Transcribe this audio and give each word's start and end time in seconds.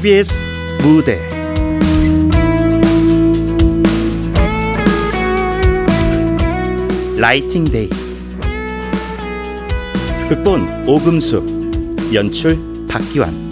KBS 0.00 0.32
무대. 0.82 1.28
라이팅 7.18 7.64
데이. 7.64 7.90
극본 10.30 10.88
오금숙. 10.88 11.44
연출 12.14 12.58
박기환 12.88 13.49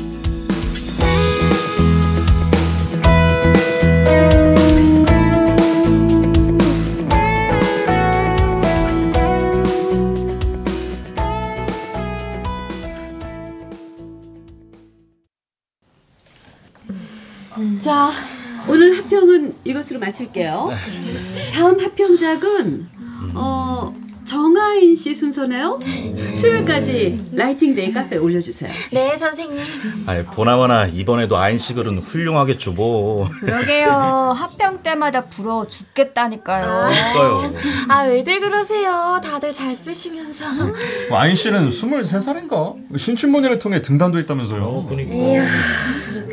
마칠게요. 20.19 20.69
다음 21.53 21.79
합평작은 21.79 22.89
어 23.35 23.95
정아인 24.25 24.95
씨 24.95 25.15
순서네요. 25.15 25.79
수요일까지 26.35 27.31
writing 27.33 27.75
day 27.75 27.93
카페에 27.93 28.19
올려주세요. 28.19 28.71
네, 28.93 29.17
선생님. 29.17 29.65
아 30.07 30.23
보나마나 30.33 30.87
이번에도 30.87 31.39
아인 31.39 31.53
씨 31.53 31.66
글은 31.66 31.99
훌륭하겠죠 31.99 32.73
뭐. 32.73 33.29
그러게요. 33.41 33.89
합평 33.91 34.83
때마다 34.83 35.25
부러워 35.25 35.67
죽겠다니까요. 35.67 36.91
그러니까요. 36.91 37.55
아, 37.89 38.03
왜들 38.03 38.41
그러세요? 38.41 39.19
다들 39.25 39.53
잘 39.53 39.75
쓰시면서. 39.75 40.45
아인 41.11 41.35
씨는 41.35 41.71
23살인가? 41.71 42.99
신춘문예를 42.99 43.59
통해 43.59 43.81
등단도 43.81 44.19
했다면서요. 44.19 44.87
그러니까. 44.89 45.47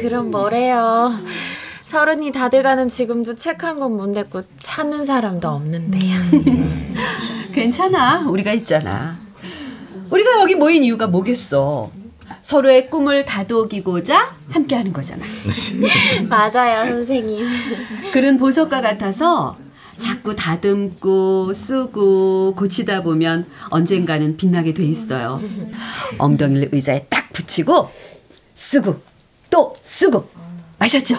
그럼 0.01 0.31
뭐래요? 0.31 1.11
서른이 1.85 2.31
다들 2.31 2.63
가는 2.63 2.89
지금도 2.89 3.35
책 3.35 3.63
한 3.63 3.79
권 3.79 3.95
못 3.95 4.07
냈고 4.09 4.41
찾는 4.59 5.05
사람도 5.05 5.47
없는데요. 5.47 6.15
괜찮아. 7.53 8.27
우리가 8.27 8.51
있잖아. 8.53 9.17
우리가 10.09 10.41
여기 10.41 10.55
모인 10.55 10.83
이유가 10.83 11.07
뭐겠어? 11.07 11.91
서로의 12.41 12.89
꿈을 12.89 13.25
다독이고자 13.25 14.35
함께 14.49 14.75
하는 14.75 14.93
거잖아. 14.93 15.23
맞아요, 16.27 16.85
선생님. 16.91 17.47
글은 18.13 18.37
보석과 18.37 18.81
같아서 18.81 19.57
자꾸 19.97 20.35
다듬고 20.35 21.53
쓰고 21.53 22.55
고치다 22.55 23.03
보면 23.03 23.45
언젠가는 23.69 24.37
빛나게 24.37 24.73
돼 24.73 24.83
있어요. 24.85 25.39
엉덩이를 26.17 26.69
의자에 26.71 27.05
딱 27.09 27.31
붙이고 27.31 27.89
쓰고 28.53 28.99
또 29.49 29.73
쓰고 29.83 30.27
아셨죠? 30.85 31.17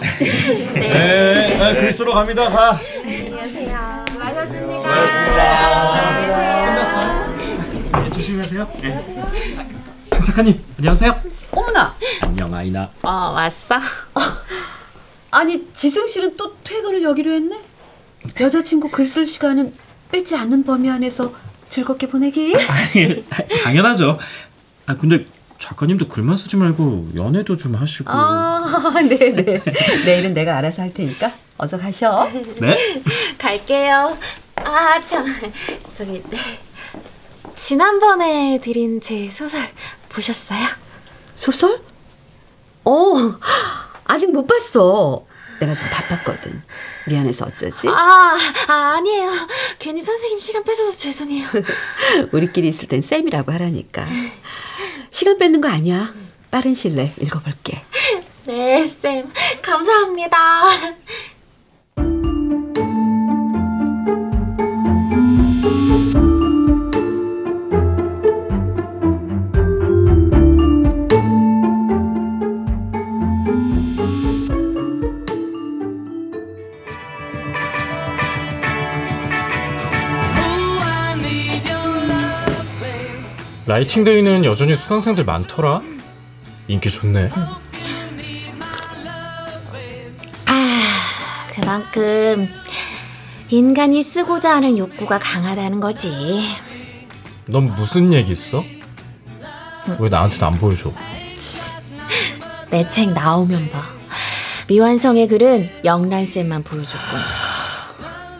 네, 0.75 1.59
아, 1.61 1.73
글 1.73 1.91
쓰러 1.91 2.13
갑니다. 2.13 2.49
가. 2.49 2.79
안녕하세요. 3.03 4.77
수고하셨습니다. 4.77 6.65
끝났어요. 6.65 7.37
네, 8.03 8.09
조심히 8.11 8.41
가세요. 8.41 8.71
네. 8.81 9.03
강 10.09 10.23
작가님, 10.23 10.63
안녕하세요. 10.77 11.21
어머나 11.51 11.93
안녕, 12.21 12.53
아이나. 12.53 12.89
어, 13.01 13.09
왔어? 13.09 13.75
아니 15.31 15.67
지승 15.73 16.07
씨는 16.07 16.37
또 16.37 16.55
퇴근을 16.63 17.03
여기로 17.03 17.31
했네. 17.33 17.59
여자친구 18.39 18.89
글 18.89 19.05
쓸 19.05 19.25
시간은 19.25 19.73
뺏지 20.13 20.37
않는 20.37 20.63
범위 20.63 20.89
안에서 20.89 21.33
즐겁게 21.67 22.07
보내기. 22.07 22.55
당연하죠. 23.63 24.17
아, 24.85 24.95
근데 24.95 25.25
작가님도 25.59 26.07
글만 26.07 26.35
쓰지 26.35 26.55
말고 26.57 27.09
연애도 27.15 27.57
좀 27.57 27.75
하시고. 27.75 28.09
아 28.09 28.93
네네. 29.09 29.63
내일은 30.05 30.33
내가 30.33 30.57
알아서 30.57 30.81
할 30.83 30.93
테니까 30.93 31.33
어서 31.57 31.77
가셔. 31.77 32.29
네? 32.61 33.03
갈게요. 33.37 34.17
아, 34.57 35.03
참. 35.03 35.25
저기, 35.91 36.21
네. 36.29 36.37
지난번에 37.55 38.59
드린 38.61 39.01
제 39.01 39.29
소설 39.31 39.61
보셨어요? 40.09 40.59
소설? 41.33 41.79
어 42.83 42.91
아직 44.05 44.31
못 44.31 44.45
봤어. 44.45 45.25
내가 45.59 45.73
좀 45.73 45.89
바빴거든. 45.89 46.61
미안해서 47.07 47.45
어쩌지? 47.47 47.87
아, 47.87 48.37
아, 48.67 48.73
아니에요. 48.97 49.31
괜히 49.79 50.01
선생님 50.03 50.39
시간 50.39 50.63
뺏어서 50.63 50.95
죄송해요. 50.95 51.47
우리끼리 52.31 52.67
있을 52.67 52.87
땐 52.87 53.01
쌤이라고 53.01 53.51
하라니까. 53.53 54.05
시간 55.09 55.37
뺏는 55.37 55.61
거 55.61 55.67
아니야. 55.67 56.13
빠른 56.51 56.73
시일 56.73 56.95
내에 56.95 57.13
읽어볼게. 57.21 57.81
네, 58.45 58.83
쌤. 58.85 59.29
감사합니다. 59.61 60.37
라이팅 83.67 84.03
데이는 84.03 84.45
여전히 84.45 84.75
수강생들 84.75 85.25
많더라. 85.25 85.81
인기 86.67 86.89
좋네. 86.89 87.29
그만큼 91.53 92.47
인간이 93.49 94.03
쓰고자 94.03 94.55
하는 94.55 94.77
욕구가 94.77 95.19
강하다는 95.19 95.79
거지. 95.79 96.43
넌 97.45 97.67
무슨 97.75 98.13
얘기 98.13 98.31
있어? 98.31 98.63
왜 99.99 100.09
나한테는 100.09 100.45
안 100.47 100.53
보여줘? 100.59 100.91
내 102.69 102.89
책 102.89 103.11
나오면 103.13 103.71
봐. 103.71 103.85
미완성의 104.67 105.27
글은 105.29 105.69
영란쌤만 105.85 106.63
보여줄 106.63 106.99
거야. 106.99 107.21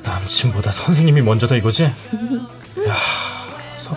남친보다 0.04 0.72
선생님이 0.72 1.22
먼저다 1.22 1.56
이거지? 1.56 1.92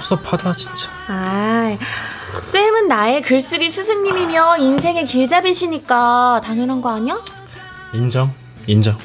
야, 0.00 0.03
섭섭하다 0.03 0.53
진짜. 0.55 0.88
아, 1.09 1.77
쌤은 2.43 2.88
나의 2.88 3.21
글쓰기 3.22 3.71
스승님이며 3.71 4.56
인생의 4.59 5.05
길잡이시니까 5.05 6.41
당연한 6.43 6.81
거 6.81 6.91
아니야? 6.91 7.19
인정, 7.93 8.33
인정. 8.66 8.97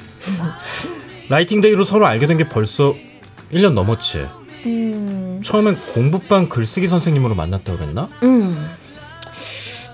writing 1.30 1.60
day로 1.62 1.84
서로 1.84 2.08
알게 2.08 2.28
된 2.28 2.38
게 2.38 2.48
벌써 2.48 2.94
1년 3.52 3.74
넘었지. 3.74 4.28
음, 4.66 5.42
처음엔 5.44 5.76
공부방 5.94 6.50
글쓰기 6.50 6.88
선생님으로 6.88 7.36
만났다고 7.36 7.78
그랬나? 7.78 8.08
음. 8.24 8.70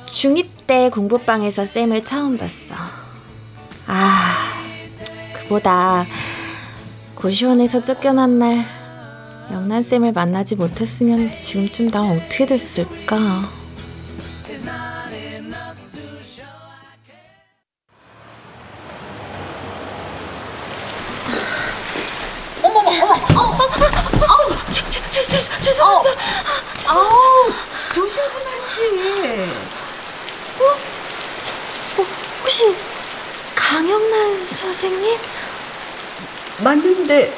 중2 0.05 0.45
때 0.67 0.89
공부방에서 0.89 1.65
쌤을 1.65 2.05
처음 2.05 2.37
봤어. 2.37 2.75
아, 3.87 4.35
그보다 5.33 6.05
고시원에서 7.15 7.81
쫓겨난 7.83 8.39
날 8.39 8.65
영란쌤을 9.51 10.13
만나지 10.13 10.55
못했으면 10.55 11.31
지금쯤 11.31 11.89
난 11.91 12.03
어떻게 12.17 12.45
됐을까? 12.45 13.17
죄송합니다. 25.63 26.21
아우 26.87 27.51
조심 27.93 28.23
좀 28.29 28.41
하지. 28.47 29.51
어, 30.59 32.03
혹시 32.41 32.75
강영란 33.55 34.45
선생님? 34.45 35.19
맞는데 36.63 37.33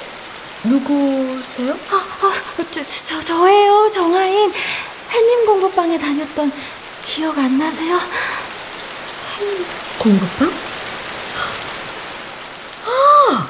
누구세요? 0.63 1.77
아, 1.91 1.95
아, 2.21 2.33
저, 2.71 2.85
저, 2.85 3.21
저예요, 3.21 3.89
정아인. 3.93 4.51
햇님 5.11 5.45
공부방에 5.45 5.97
다녔던 5.97 6.51
기억 7.05 7.37
안 7.37 7.57
나세요? 7.57 7.99
공부방? 9.99 10.51
아, 12.85 13.47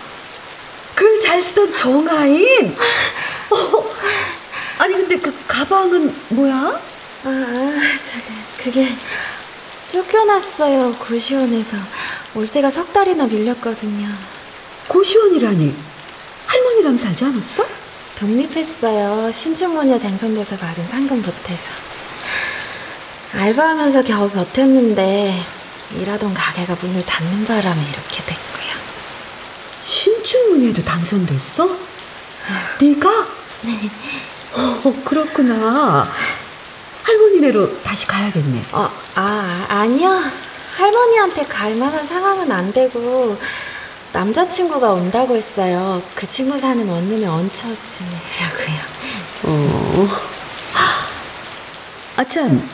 글 0.95 1.19
잘 1.21 1.41
쓰던 1.41 1.71
정아인. 1.73 2.75
어, 3.49 3.93
아니 4.79 4.95
근데 4.95 5.17
그 5.17 5.33
가방은 5.47 6.13
뭐야? 6.29 6.81
아, 7.25 7.29
저, 7.29 8.63
그게 8.63 8.87
쫓겨났어요, 9.87 10.95
고시원에서. 10.95 11.77
월세가 12.33 12.69
석 12.71 12.91
달이나 12.91 13.25
밀렸거든요. 13.27 14.07
고시원이라니 14.87 15.75
할머니랑 16.53 16.95
살지 16.95 17.25
않았어? 17.25 17.65
독립했어요. 18.19 19.31
신춘문예 19.31 19.99
당선돼서 19.99 20.55
받은 20.55 20.87
상금 20.87 21.19
보태서. 21.23 21.67
알바하면서 23.33 24.03
겨우 24.03 24.29
버텼는데 24.29 25.43
일하던 25.95 26.31
가게가 26.35 26.77
문을 26.79 27.03
닫는 27.07 27.45
바람에 27.45 27.81
이렇게 27.81 28.23
됐고요. 28.23 28.73
신춘문예도 29.81 30.83
당선됐어? 30.85 31.75
네가? 32.79 33.09
네. 33.61 33.89
어, 34.53 34.93
그렇구나. 35.03 36.07
할머니네로 37.01 37.81
다시 37.81 38.05
가야겠네. 38.05 38.63
어, 38.73 38.91
아, 39.15 39.65
아니요. 39.69 40.21
할머니한테 40.77 41.47
갈 41.47 41.73
만한 41.75 42.05
상황은 42.05 42.51
안 42.51 42.71
되고 42.71 43.37
남자친구가 44.13 44.91
온다고 44.91 45.35
했어요. 45.35 46.01
그 46.13 46.27
친구 46.27 46.57
사는 46.57 46.87
원룸에 46.87 47.25
얹혀지려고요. 47.25 48.79
어. 49.43 50.07
아, 52.15 52.23
참. 52.23 52.69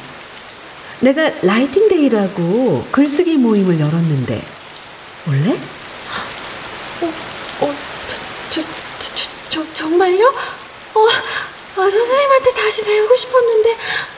내가 0.99 1.31
writing 1.41 2.14
day라고 2.14 2.87
글쓰기 2.91 3.37
모임을 3.37 3.79
열었는데, 3.79 4.43
올래? 5.29 5.57
어, 7.61 7.73
저, 8.09 8.17
저, 8.49 8.61
저, 8.99 9.15
저, 9.15 9.29
저 9.49 9.73
정말요? 9.73 10.27
어, 10.93 11.05
아, 11.77 11.89
선생님한테 11.89 12.53
다시 12.53 12.83
배우고 12.83 13.15
싶었는데, 13.15 13.71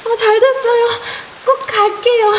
어, 0.06 0.16
잘 0.16 0.40
됐어요. 0.40 0.88
꼭 1.46 1.68
갈게요. 1.68 2.34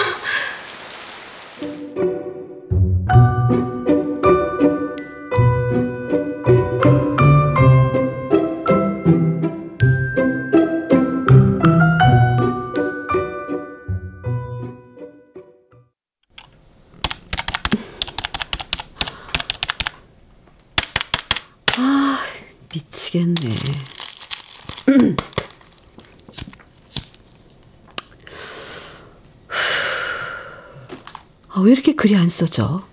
왜 31.62 31.72
이렇게 31.72 31.94
글이 31.94 32.16
안 32.16 32.28
써져? 32.28 32.86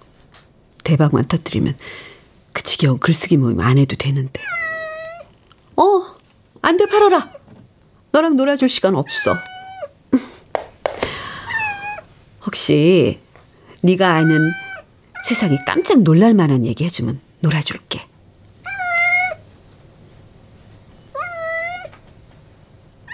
대박만 0.83 1.27
터뜨리면 1.27 1.77
그 2.53 2.63
지겨운 2.63 2.99
글쓰기 2.99 3.37
모임 3.37 3.59
안 3.59 3.77
해도 3.77 3.95
되는데. 3.95 4.41
어, 5.75 6.15
안 6.61 6.77
돼, 6.77 6.85
팔아라. 6.85 7.31
너랑 8.11 8.37
놀아줄 8.37 8.69
시간 8.69 8.95
없어. 8.95 9.35
혹시 12.45 13.19
네가 13.83 14.15
아는 14.15 14.51
세상이 15.27 15.57
깜짝 15.65 16.01
놀랄 16.01 16.33
만한 16.33 16.65
얘기 16.65 16.83
해주면 16.85 17.19
놀아줄게. 17.41 18.07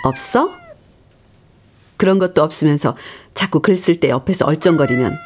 없어? 0.04 0.52
그런 1.98 2.20
것도 2.20 2.44
없으면서 2.44 2.96
자꾸 3.34 3.62
글 3.62 3.76
쓸 3.76 4.00
때 4.00 4.10
옆에서 4.10 4.46
얼쩡거리면 4.46 5.18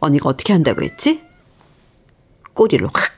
언니가 0.00 0.28
어떻게 0.30 0.52
한다고 0.52 0.82
했지? 0.82 1.22
꼬리를 2.54 2.86
확. 2.92 3.12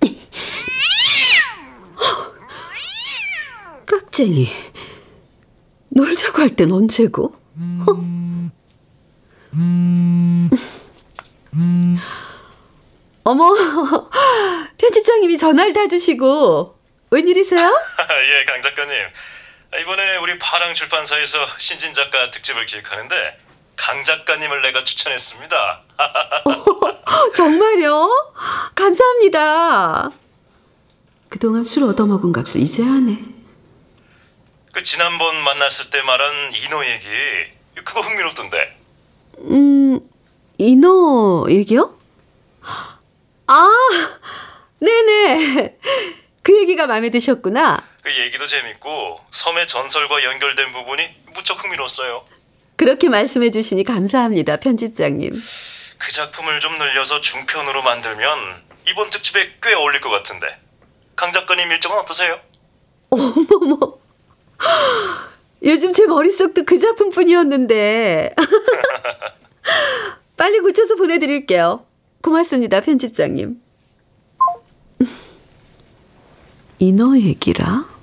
깍쟁이. 3.86 4.48
놀자고 5.90 6.42
할 6.42 6.50
땐 6.50 6.72
언제고? 6.72 7.34
어? 7.34 7.86
어머, 13.24 13.54
편집장님이 14.78 15.36
전화를 15.36 15.72
다 15.72 15.86
주시고 15.86 16.78
웬일이세요? 17.10 17.68
예, 17.68 18.44
강 18.44 18.62
작가님. 18.62 18.94
이번에 19.82 20.16
우리 20.18 20.38
파랑 20.38 20.72
출판사에서 20.74 21.38
신진 21.58 21.92
작가 21.92 22.30
특집을 22.30 22.64
기획하는데 22.64 23.38
강 23.78 24.02
작가님을 24.04 24.60
내가 24.60 24.82
추천했습니다. 24.84 25.80
정말요? 27.34 28.10
감사합니다. 28.74 30.10
그동안 31.28 31.62
술 31.64 31.84
얻어먹은 31.84 32.32
값을 32.32 32.60
이제 32.60 32.82
하네. 32.82 33.18
그 34.72 34.82
지난번 34.82 35.36
만났을 35.42 35.90
때 35.90 36.02
말한 36.02 36.52
인호 36.54 36.84
얘기 36.84 37.06
그거 37.84 38.00
흥미롭던데. 38.00 38.76
음, 39.38 40.00
인어 40.58 41.46
얘기요? 41.48 41.96
아, 43.46 43.70
네네. 44.80 45.78
그 46.42 46.60
얘기가 46.60 46.86
마음에 46.88 47.10
드셨구나. 47.10 47.84
그 48.02 48.10
얘기도 48.18 48.44
재밌고 48.44 49.20
섬의 49.30 49.66
전설과 49.68 50.24
연결된 50.24 50.72
부분이 50.72 51.08
무척 51.34 51.62
흥미로웠어요. 51.62 52.24
그렇게 52.78 53.08
말씀해 53.08 53.50
주시니 53.50 53.82
감사합니다, 53.82 54.58
편집장님. 54.58 55.32
그 55.98 56.12
작품을 56.12 56.60
좀 56.60 56.78
늘려서 56.78 57.20
중편으로 57.20 57.82
만들면 57.82 58.38
이번 58.88 59.10
특집에 59.10 59.48
꽤 59.60 59.74
어울릴 59.74 60.00
것 60.00 60.10
같은데. 60.10 60.46
강 61.16 61.32
작가님 61.32 61.68
일정은 61.72 61.98
어떠세요? 61.98 62.38
요즘 65.64 65.92
제 65.92 66.06
머릿속도 66.06 66.64
그 66.64 66.78
작품뿐이었는데. 66.78 68.36
빨리 70.38 70.60
고쳐서 70.60 70.94
보내드릴게요. 70.94 71.84
고맙습니다, 72.22 72.80
편집장님. 72.80 73.60
인어 76.78 77.18
얘기라? 77.18 77.97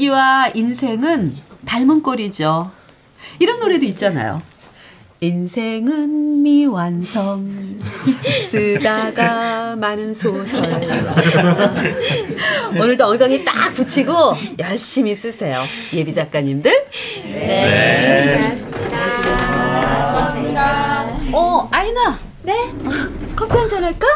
글쓰기와 0.00 0.50
인생은 0.54 1.36
닮은 1.66 2.02
꼴이죠. 2.02 2.70
이런 3.38 3.60
노래도 3.60 3.84
있잖아요. 3.86 4.40
인생은 5.20 6.42
미완성 6.42 7.76
쓰다가 8.48 9.76
많은 9.76 10.14
소설 10.14 10.64
오늘도 12.74 13.06
엉덩이 13.06 13.44
딱 13.44 13.74
붙이고 13.74 14.14
열심히 14.58 15.14
쓰세요 15.14 15.62
예비 15.92 16.14
작가님들 16.14 16.72
네 17.24 18.56
고맙습니다 20.10 21.18
어 21.34 21.68
아이나 21.70 22.18
네 22.42 22.54
커피 23.36 23.58
한잔 23.58 23.84
할까? 23.84 24.06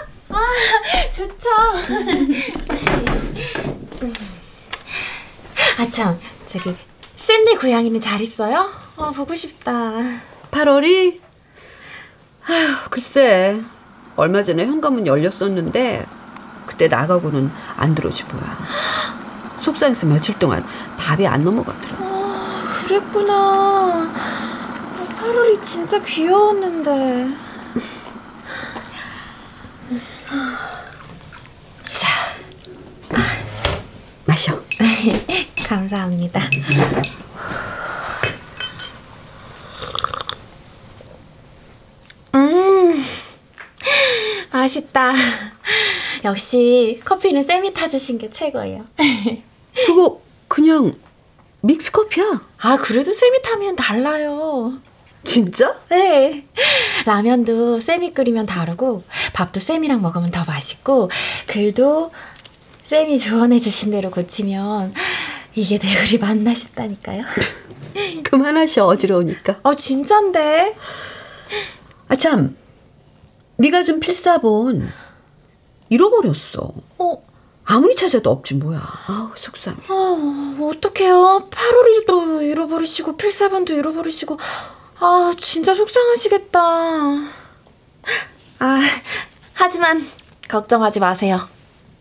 좋죠. 1.13 1.51
아, 5.79 5.89
참. 5.89 6.19
저기, 6.47 6.77
샌디 7.17 7.57
고양이는 7.57 8.01
잘 8.01 8.21
있어요? 8.21 8.71
어, 8.97 9.11
보고 9.11 9.35
싶다. 9.35 9.93
8월이 10.51 11.21
아휴 12.47 12.91
글쎄 12.91 13.61
얼마 14.17 14.43
전에 14.43 14.65
현관문 14.67 15.07
열렸었는데 15.07 16.07
그때 16.67 16.89
나가고는 16.89 17.51
안 17.77 17.95
들어오지 17.95 18.25
뭐야 18.25 18.59
속상해서 19.59 20.07
며칠 20.07 20.39
동안 20.39 20.65
밥이 20.99 21.27
안 21.27 21.43
넘어가더라 21.43 22.05
그랬구나. 22.87 24.13
8월이 25.19 25.63
진짜 25.63 25.99
귀여웠는데. 26.03 27.35
자 31.97 32.09
마셔 34.27 34.61
감사합니다. 35.65 36.41
음, 42.35 43.05
맛있다. 44.53 45.13
역시 46.25 47.01
커피는 47.05 47.43
쌤이 47.43 47.73
타주신 47.75 48.19
게 48.19 48.31
최고예요. 48.31 48.81
그거 49.87 50.21
그냥 50.49 50.95
믹스 51.61 51.91
커피야 51.93 52.43
아, 52.59 52.77
그래도 52.77 53.13
쌤이 53.13 53.43
타면 53.43 53.77
달라요. 53.77 54.79
진짜? 55.25 55.75
네. 55.89 56.47
라면도 57.07 57.81
쌤이 57.81 58.13
끓이면 58.13 58.45
다르고, 58.47 59.05
밥도 59.33 59.59
쌤이랑 59.59 60.03
먹으면 60.03 60.31
더 60.31 60.45
맛있고, 60.47 61.11
글도 61.47 62.13
쌤이 62.83 63.19
조언해주신 63.19 63.91
대로 63.91 64.11
고치면 64.11 64.93
이게 65.55 65.79
내 65.79 65.95
글이 65.95 66.19
맞나 66.19 66.53
싶다니까요. 66.53 67.25
그만하셔 68.25 68.87
어지러우니까. 68.87 69.61
아 69.63 69.75
진짠데. 69.75 70.77
아 72.09 72.17
참, 72.17 72.57
네가 73.57 73.83
준 73.83 74.01
필사본 74.01 74.91
잃어버렸어. 75.89 76.73
어, 76.99 77.23
아무리 77.65 77.95
찾아도 77.95 78.31
없지 78.31 78.55
뭐야. 78.55 78.81
아우 79.07 79.31
속상해. 79.37 79.79
아 79.89 80.57
어떡해요. 80.61 81.49
8월일도 81.51 82.43
잃어버리시고 82.43 83.17
필사본도 83.17 83.75
잃어버리시고. 83.75 84.39
아 84.99 85.33
진짜 85.39 85.73
속상하시겠다. 85.73 86.61
아 88.59 88.81
하지만 89.55 90.05
걱정하지 90.49 91.01
마세요. 91.01 91.49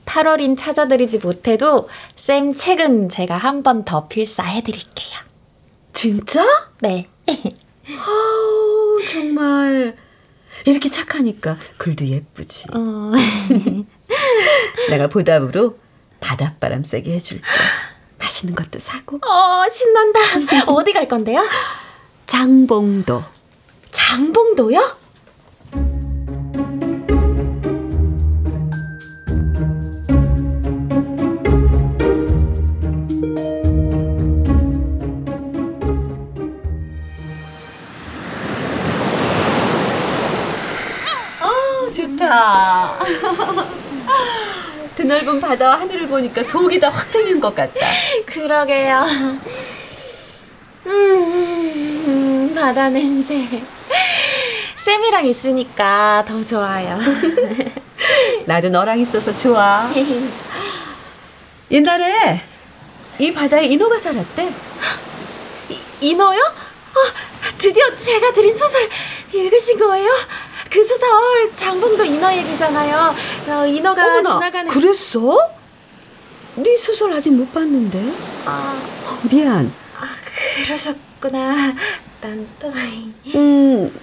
8월인 0.06 0.58
찾아드리지 0.58 1.20
못해도 1.20 1.90
쌤 2.16 2.54
책은 2.54 3.10
제가 3.10 3.38
한 3.38 3.64
번 3.64 3.86
더 3.86 4.08
필사해드릴게요. 4.08 5.20
진짜? 5.94 6.46
네. 6.82 7.08
아우 7.28 9.00
정말 9.10 9.96
이렇게 10.66 10.90
착하니까 10.90 11.58
글도 11.78 12.06
예쁘지. 12.06 12.68
어. 12.74 13.12
내가 14.90 15.08
보답으로 15.08 15.78
바닷바람 16.20 16.84
쐬게 16.84 17.12
해줄게. 17.14 17.44
맛있는 18.20 18.56
것도 18.56 18.80
사고. 18.80 19.18
어, 19.18 19.70
신난다. 19.70 20.20
어디 20.68 20.94
갈 20.94 21.08
건데요? 21.08 21.44
장봉도. 22.28 23.24
장봉도요? 23.92 24.98
아 42.34 42.98
좋다. 43.04 43.68
드넓은 44.96 45.40
바다와 45.40 45.80
하늘을 45.82 46.08
보니까 46.08 46.44
속이 46.44 46.80
다 46.80 46.90
확 46.90 47.10
트는 47.12 47.40
것 47.40 47.54
같다. 47.56 47.74
그러게요. 48.26 49.06
음, 50.86 52.54
바다 52.56 52.90
냄새. 52.90 53.64
쌤이랑 54.76 55.26
있으니까 55.26 56.24
더 56.28 56.44
좋아요. 56.44 57.00
나도 58.46 58.70
너랑 58.70 59.00
있어서 59.00 59.36
좋아. 59.36 59.90
옛날에 61.72 62.42
이 63.20 63.32
바다에 63.32 63.66
인어가 63.66 63.98
살았대. 63.98 64.54
이, 65.70 65.80
인어요? 66.02 66.40
어, 66.42 67.00
드디어 67.58 67.96
제가 67.96 68.32
드린 68.32 68.56
소설 68.56 68.90
읽으신 69.34 69.80
거예요? 69.80 70.10
그 70.74 70.84
소설 70.84 71.54
장봉도 71.54 72.04
인어 72.04 72.36
얘기잖아요. 72.36 73.14
어, 73.48 73.66
인어가 73.68 74.04
어머나, 74.08 74.30
지나가는. 74.34 74.72
그랬어? 74.72 75.38
네 76.56 76.76
소설 76.78 77.14
아직 77.14 77.30
못 77.32 77.54
봤는데. 77.54 78.12
아, 78.44 78.82
미안. 79.30 79.72
아, 79.96 80.08
그러셨구나. 80.66 81.76
난 82.22 82.48
또. 82.60 82.74
음, 83.36 83.94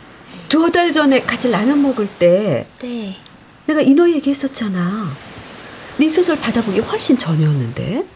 두어 0.49 0.71
달 0.71 0.93
전에 0.93 1.23
같이 1.23 1.51
라면 1.51 1.83
먹을 1.83 2.07
때 2.07 2.69
네. 2.81 3.17
내가 3.67 3.81
인어 3.81 4.09
얘기했었잖아. 4.09 5.11
네 5.97 6.09
소설 6.09 6.39
받아보기 6.39 6.79
훨씬 6.81 7.19
전이었는데. 7.19 8.07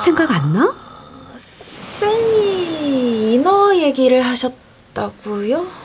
생각 0.00 0.30
안 0.30 0.54
나? 0.54 0.74
쌤이 1.36 3.34
인어 3.34 3.74
얘기를 3.76 4.22
하셨다고요? 4.22 5.81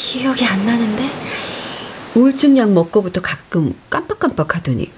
기억이 0.00 0.46
안 0.46 0.64
나는데. 0.64 1.10
우울증 2.14 2.56
약 2.56 2.70
먹고부터 2.70 3.20
가끔 3.20 3.74
깜빡깜빡 3.90 4.54
하더니. 4.54 4.88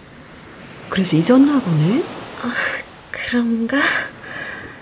그래서 0.91 1.17
잊었나 1.17 1.61
보네. 1.63 2.05
그런가? 3.11 3.79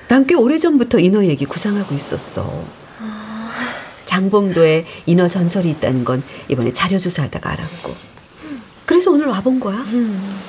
난 0.09 0.27
꽤 0.27 0.35
오래전부터 0.35 0.99
인어 0.99 1.25
얘기 1.25 1.45
구상하고 1.45 1.95
있었어. 1.95 2.65
장봉도에 4.05 4.85
인어 5.07 5.29
전설이 5.29 5.71
있다는 5.71 6.05
건 6.05 6.25
이번에 6.49 6.73
자료 6.73 6.99
조사하다가 6.99 7.49
알았고. 7.53 7.95
그래서 8.87 9.13
오늘 9.13 9.29
와본 9.29 9.61
거야. 9.61 9.77
음. 9.77 10.41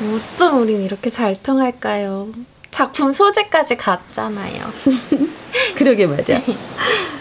어쩜 0.00 0.62
우린 0.62 0.84
이렇게 0.84 1.10
잘 1.10 1.34
통할까요? 1.42 2.28
작품 2.70 3.10
소재까지 3.10 3.76
같잖아요. 3.76 4.72
그러게 5.74 6.06
말이야. 6.06 6.40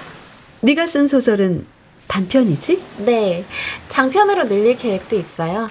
네가 0.62 0.86
쓴 0.88 1.08
소설은 1.08 1.66
단편이지? 2.08 2.84
네, 3.00 3.46
장편으로 3.88 4.48
늘릴 4.48 4.76
계획도 4.78 5.16
있어요. 5.16 5.70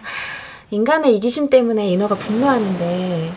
인간의 0.71 1.17
이기심 1.17 1.51
때문에 1.51 1.89
인어가 1.89 2.15
분노하는데 2.15 3.33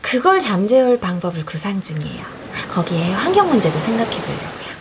그걸 0.00 0.38
잠재울 0.40 1.00
방법을 1.00 1.44
구상 1.46 1.80
중이에요. 1.80 2.24
거기에 2.70 3.12
환경 3.12 3.48
문제도 3.48 3.78
생각해 3.78 4.10
보려고요. 4.10 4.72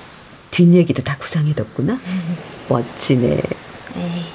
뒷얘기도 0.52 1.04
다 1.04 1.18
구상해뒀구나. 1.18 1.98
멋지네. 2.68 3.42
에이. 3.98 4.26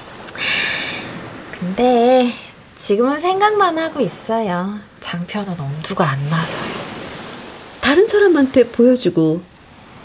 근데 1.58 2.32
지금은 2.76 3.18
생각만 3.18 3.78
하고 3.78 4.00
있어요. 4.00 4.78
장편은 5.00 5.58
엄두가 5.58 6.08
안 6.08 6.30
나서요. 6.30 6.62
다른 7.80 8.06
사람한테 8.06 8.68
보여주고 8.68 9.42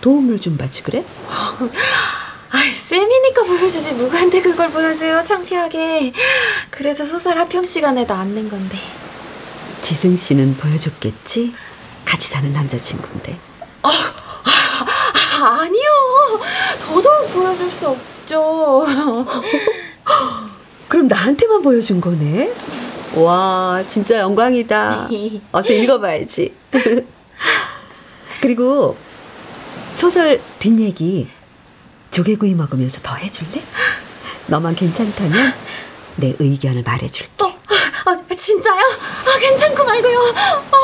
도움을 0.02 0.40
좀 0.40 0.58
받지 0.58 0.84
그래? 0.84 1.04
아, 1.28 2.60
쌤이니까 2.70 3.44
보여주지 3.44 3.96
누구한테 3.96 4.42
그걸 4.42 4.70
보여줘요 4.70 5.22
창피하게. 5.24 6.12
그래서 6.70 7.06
소설 7.06 7.38
합평 7.38 7.64
시간에도 7.64 8.14
안 8.14 8.36
낸 8.36 8.50
건데. 8.50 8.78
지승 9.82 10.16
씨는 10.16 10.58
보여줬겠지? 10.58 11.54
같이 12.06 12.28
사는 12.28 12.52
남자친구인데. 12.52 13.40
아, 13.84 15.60
아니요. 15.62 15.84
더더욱 16.82 17.32
보여줄 17.34 17.72
수 17.72 17.88
없죠. 17.88 18.86
그럼 20.90 21.08
나한테만 21.08 21.62
보여준 21.62 22.02
거네? 22.02 22.52
와, 23.16 23.82
진짜 23.88 24.20
영광이다. 24.20 25.08
어서 25.54 25.72
읽어봐야지. 25.74 26.54
그리고 28.42 28.98
소설 29.92 30.42
뒷얘기 30.58 31.28
조개구이 32.12 32.56
먹으면서 32.56 33.02
더 33.04 33.14
해줄래? 33.16 33.62
너만 34.48 34.74
괜찮다면 34.76 35.54
내 36.16 36.34
의견을 36.40 36.84
말해줄게. 36.84 37.30
어, 37.44 37.54
아, 38.06 38.36
진짜요? 38.36 38.82
아, 38.82 39.40
괜찮고 39.40 39.84
말고요. 39.84 40.18
어, 40.20 40.78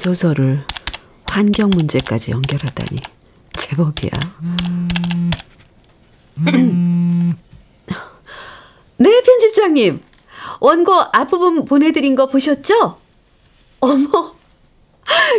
소설을 0.00 0.62
환경 1.26 1.70
문제까지 1.70 2.30
연결하다니 2.32 3.00
제법이야. 3.56 4.10
네, 8.98 9.22
편집장님. 9.22 10.00
원고 10.60 10.92
앞부분 11.12 11.64
보내드린 11.64 12.14
거 12.14 12.26
보셨죠? 12.26 12.98
어머, 13.80 14.34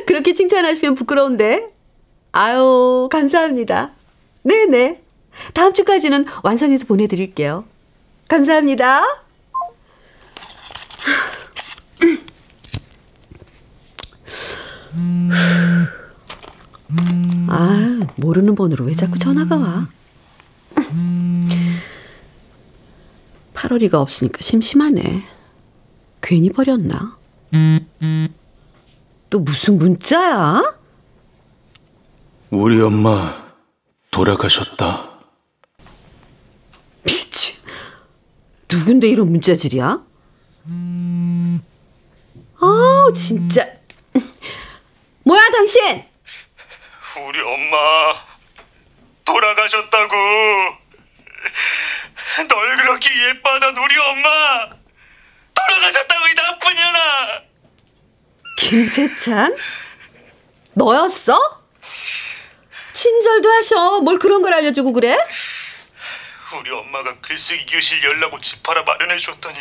그렇게 0.06 0.34
칭찬하시면 0.34 0.96
부끄러운데. 0.96 1.72
아유, 2.32 3.08
감사합니다. 3.12 3.92
네네. 4.44 5.02
다음 5.54 5.74
주까지는 5.74 6.26
완성해서 6.44 6.86
보내드릴게요. 6.86 7.66
감사합니다. 8.28 9.04
아, 17.50 18.00
모르는 18.22 18.56
번호로 18.56 18.86
왜 18.86 18.94
자꾸 18.94 19.18
전화가 19.20 19.56
와? 19.58 19.88
8월이가 23.54 23.96
없으니까 23.96 24.39
심심하네. 24.42 25.24
괜히 26.22 26.50
버렸나? 26.50 27.18
또 29.30 29.39
무슨 29.39 29.77
문자야? 29.77 30.75
우리 32.50 32.80
엄마 32.82 33.46
돌아가셨다. 34.12 35.10
미치. 37.04 37.54
누구? 38.68 38.84
누군데 38.86 39.10
이런 39.10 39.32
문자질이야? 39.32 40.01
아 42.60 43.08
진짜. 43.16 43.76
뭐야 45.27 45.41
당신? 45.50 46.05
우리 47.27 47.41
엄마 47.41 48.15
돌아가셨다고. 49.25 50.15
널 52.48 52.77
그렇게 52.77 53.27
예뻐하던 53.27 53.77
우리 53.77 53.98
엄마 53.98 54.69
돌아가셨다고 55.53 56.27
이 56.29 56.34
나쁜 56.36 56.74
년아. 56.75 57.41
김세찬? 58.57 59.57
너였어? 60.75 61.62
친절도 62.93 63.51
하셔. 63.51 64.00
뭘 64.00 64.19
그런 64.19 64.41
걸 64.41 64.53
알려주고 64.53 64.93
그래? 64.93 65.17
우리 66.57 66.72
엄마가 66.72 67.19
글쓰기 67.19 67.65
교실 67.65 68.01
열라고 68.01 68.39
집 68.39 68.65
하나 68.67 68.81
마련해 68.84 69.19
줬더니 69.19 69.57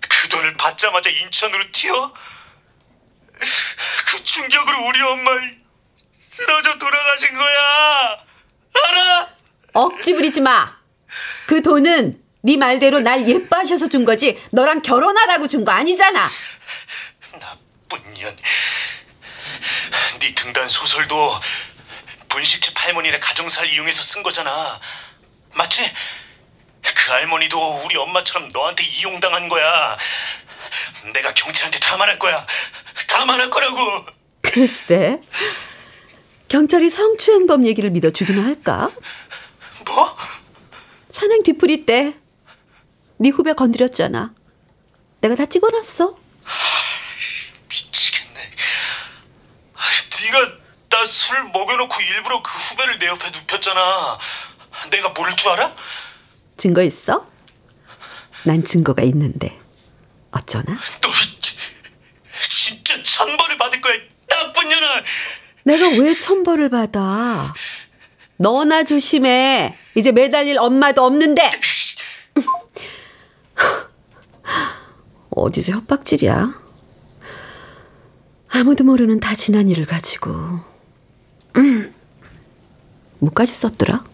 그 0.00 0.28
돈을 0.28 0.56
받자마자 0.56 1.10
인천으로 1.10 1.64
튀어? 1.72 2.14
그 4.06 4.24
충격으로 4.24 4.86
우리 4.86 5.00
엄마 5.02 5.30
쓰러져 6.18 6.76
돌아가신 6.78 7.34
거야. 7.34 8.24
알아? 8.74 9.28
억지 9.72 10.14
부리지 10.14 10.40
마. 10.40 10.76
그 11.46 11.62
돈은 11.62 12.22
네 12.42 12.56
말대로 12.56 13.00
날 13.00 13.28
예뻐하셔서 13.28 13.88
준 13.88 14.04
거지. 14.04 14.40
너랑 14.52 14.82
결혼하라고 14.82 15.48
준 15.48 15.64
거 15.64 15.72
아니잖아. 15.72 16.28
나쁜 17.38 18.14
년. 18.14 18.36
네 20.20 20.34
등단 20.34 20.68
소설도 20.68 21.38
분식집 22.28 22.72
할머니네 22.82 23.18
가정사를 23.20 23.72
이용해서 23.72 24.02
쓴 24.02 24.22
거잖아. 24.22 24.80
맞지? 25.54 25.92
그 26.82 27.10
할머니도 27.10 27.82
우리 27.84 27.96
엄마처럼 27.96 28.48
너한테 28.48 28.84
이용당한 28.84 29.48
거야. 29.48 29.96
내가 31.12 31.34
경찰한테 31.34 31.78
다 31.80 31.96
말할 31.96 32.18
거야. 32.18 32.46
다 33.08 33.24
말할 33.24 33.50
거라고. 33.50 34.04
글쎄. 34.42 35.20
경찰이 36.48 36.90
성추행범 36.90 37.66
얘기를 37.66 37.90
믿어 37.90 38.10
주기나 38.10 38.44
할까? 38.44 38.90
뭐? 39.86 40.14
산행 41.08 41.42
뒤풀이 41.42 41.86
때 41.86 42.14
네 43.22 43.28
후배 43.28 43.52
건드렸잖아. 43.52 44.32
내가 45.20 45.34
다 45.34 45.44
찍어놨어. 45.44 46.16
미치겠네. 47.68 48.40
네가 50.24 50.52
나 50.88 51.04
술 51.04 51.44
먹여놓고 51.52 52.00
일부러 52.00 52.42
그 52.42 52.50
후배를 52.50 52.98
내 52.98 53.06
옆에 53.08 53.30
눕혔잖아. 53.30 54.18
내가 54.90 55.10
모를 55.10 55.36
줄 55.36 55.50
알아? 55.50 55.74
증거 56.56 56.82
있어? 56.82 57.26
난 58.44 58.64
증거가 58.64 59.02
있는데. 59.02 59.58
어쩌나? 60.30 60.78
너 61.02 61.10
진짜 62.70 63.02
천벌을 63.02 63.58
받을 63.58 63.80
거야. 63.80 63.94
나쁜 64.28 64.68
년아. 64.68 65.02
내가 65.64 65.88
왜 65.88 66.16
천벌을 66.16 66.68
받아? 66.68 67.52
너나 68.36 68.84
조심해. 68.84 69.76
이제 69.94 70.12
매달릴 70.12 70.58
엄마도 70.58 71.04
없는데. 71.04 71.50
어디서 75.30 75.72
협박질이야? 75.72 76.60
아무도 78.48 78.84
모르는 78.84 79.20
다 79.20 79.34
지난 79.34 79.68
일을 79.68 79.86
가지고. 79.86 80.60
음. 81.56 81.94
뭐까지 83.18 83.54
썼더라? 83.54 84.04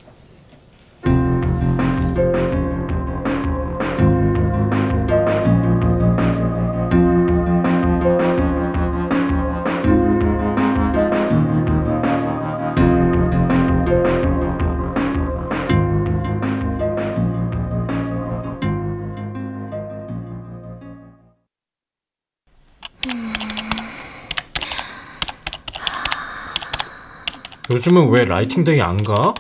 요즘은 27.87 28.11
왜 28.11 28.25
writing 28.24 28.64
day 28.64 28.81
안 28.81 29.01
가? 29.05 29.33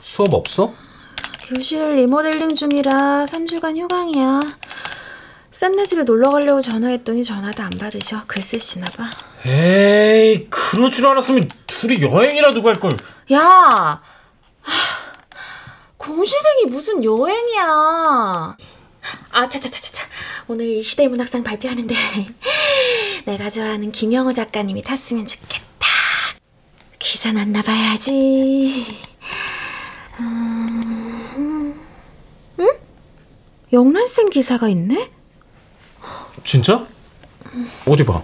수업 0.00 0.34
없어? 0.34 0.74
교실 1.46 1.94
리모델링 1.94 2.56
중이라 2.56 3.24
3주간 3.26 3.78
휴강이야. 3.78 4.58
쌤네 5.52 5.86
집에 5.86 6.02
놀러 6.02 6.30
가려고 6.32 6.60
전화했더니 6.60 7.22
전화도 7.22 7.62
안 7.62 7.70
받으셔. 7.70 8.24
글 8.26 8.42
쓰시나 8.42 8.86
봐. 8.90 9.04
에이 9.46 10.46
그럴 10.50 10.90
줄 10.90 11.06
알았으면 11.06 11.50
둘이 11.68 12.02
여행이라도 12.02 12.62
갈 12.64 12.80
걸 12.80 12.96
야! 13.32 13.38
하, 14.60 14.72
공시생이 15.98 16.64
무슨 16.68 17.04
여행이야. 17.04 17.64
아, 19.30 19.48
차차차차차. 19.48 20.08
오늘 20.48 20.66
이 20.66 20.82
시대 20.82 21.06
문학상 21.06 21.44
발표하는데 21.44 21.94
내가 23.26 23.50
좋아하는 23.50 23.92
김영호 23.92 24.32
작가님이 24.32 24.82
탔으면 24.82 25.28
좋겠다. 25.28 25.61
기사 27.02 27.32
났나 27.32 27.62
봐야지. 27.62 28.86
음, 30.20 31.74
응? 32.60 32.68
영란쌤 33.72 34.30
기사가 34.30 34.68
있네? 34.68 35.10
진짜? 36.44 36.86
어디 37.88 38.04
봐 38.04 38.22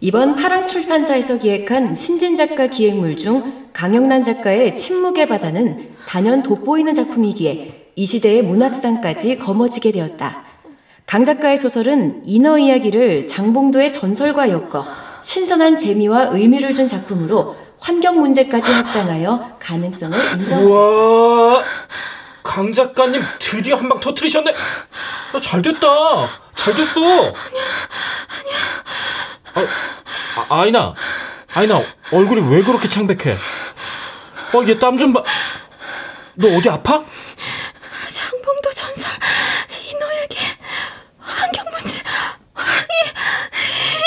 이번 0.00 0.36
파랑 0.36 0.68
출판사에서 0.68 1.38
기획한 1.38 1.96
신진 1.96 2.36
작가 2.36 2.68
기획물 2.68 3.16
중 3.16 3.66
강영란 3.72 4.22
작가의 4.22 4.76
침묵의 4.76 5.26
바다는 5.28 5.96
단연 6.06 6.44
돋보이는 6.44 6.94
작품이기에 6.94 7.90
이 7.96 8.06
시대의 8.06 8.42
문학상까지 8.42 9.38
거머쥐게 9.38 9.90
되었다. 9.90 10.44
강 11.06 11.24
작가의 11.24 11.58
소설은 11.58 12.22
인어 12.24 12.56
이야기를 12.56 13.26
장봉도의 13.26 13.90
전설과 13.92 14.50
엮어 14.50 15.05
신선한 15.30 15.76
재미와 15.76 16.28
의미를 16.30 16.72
준 16.72 16.86
작품으로 16.86 17.56
환경 17.80 18.20
문제까지 18.20 18.70
확장하여 18.70 19.56
가능성을 19.60 20.16
인정. 20.38 20.64
우와! 20.64 21.64
강 22.44 22.72
작가님 22.72 23.20
드디어 23.40 23.74
한 23.74 23.88
방 23.88 23.98
터트리셨네. 23.98 24.52
야, 24.52 25.40
잘 25.40 25.60
됐다. 25.62 25.80
잘 26.54 26.74
됐어. 26.76 27.00
아니야 27.00 27.32
아니야 29.54 29.66
아, 30.36 30.46
아 30.48 30.66
이나 30.66 30.94
아이나 31.54 31.82
얼굴이 32.12 32.48
왜 32.54 32.62
그렇게 32.62 32.88
창백해? 32.88 33.36
어 34.54 34.62
얘 34.68 34.78
땀 34.78 34.96
좀 34.96 35.12
봐 35.12 35.24
너 36.34 36.46
어디 36.56 36.70
아파? 36.70 37.04
장봉도 38.12 38.70
전설, 38.70 39.10
인어에게 39.90 40.38
환경 41.18 41.64
문제. 41.72 42.00
이, 42.00 42.94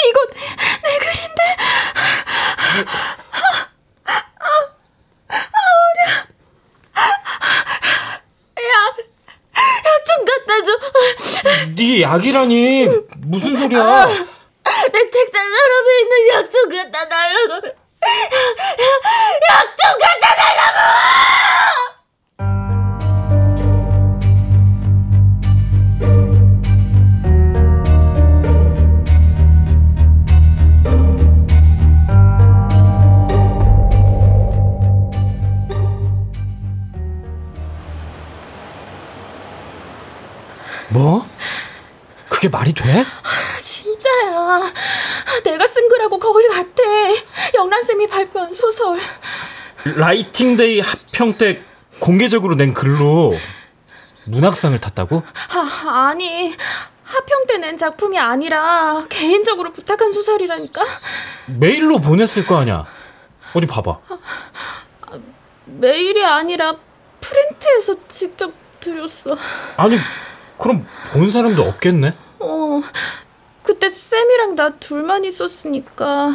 이거 0.10 0.19
내, 0.34 0.39
내 0.84 0.97
글인데. 0.99 1.41
약 1.58 2.60
좀 2.60 2.60
갖다 2.60 2.67
줘. 2.68 2.68
네 11.75 12.01
약이라니 12.01 12.87
무슨 13.17 13.55
소리야 13.57 14.05
내 14.07 15.09
책상 15.09 15.43
서랍에 15.43 16.01
있는 16.01 16.29
약 16.29 16.49
좀 16.51 16.69
갖다 16.69 17.07
달라고. 17.09 17.67
약 19.49 19.75
좀 19.77 19.99
갖다 19.99 20.35
달라고! 20.35 21.28
뭐? 40.91 41.25
그게 42.30 42.47
말이 42.49 42.73
돼? 42.73 43.06
진짜야. 43.62 44.71
내가 45.43 45.65
쓴 45.67 45.88
글하고 45.89 46.19
거의 46.19 46.47
같아. 46.47 46.84
영란쌤이 47.56 48.08
발표한 48.08 48.54
소설. 48.54 48.99
writing 49.83 50.51
day 50.51 50.79
합평 50.82 51.38
때 51.38 51.62
공개적으로 51.99 52.56
낸 52.56 52.73
글로 52.73 53.34
문학상을 54.25 54.78
탔다고? 54.78 55.23
아, 55.49 56.08
아니. 56.10 56.56
합평 57.03 57.47
때 57.47 57.58
낸 57.58 57.75
작품이 57.78 58.19
아니라 58.19 59.04
개인적으로 59.10 59.71
부탁한 59.73 60.13
소설이라니까. 60.13 60.86
메일로 61.47 61.99
보냈을 61.99 62.45
거 62.45 62.58
아니야 62.58 62.86
어디 63.54 63.65
봐봐 63.65 63.97
메일이 65.65 66.23
아니라 66.23 66.75
프린트해서 67.19 67.95
직접 68.08 68.54
드렸어. 68.79 69.35
아니 69.78 69.97
그럼 70.59 70.85
본 71.11 71.29
사람도 71.29 71.63
없겠네? 71.63 72.15
어, 72.39 72.81
그때 73.63 73.89
쌤이랑 73.89 74.55
나 74.55 74.71
둘만 74.71 75.23
있었으니까. 75.25 76.33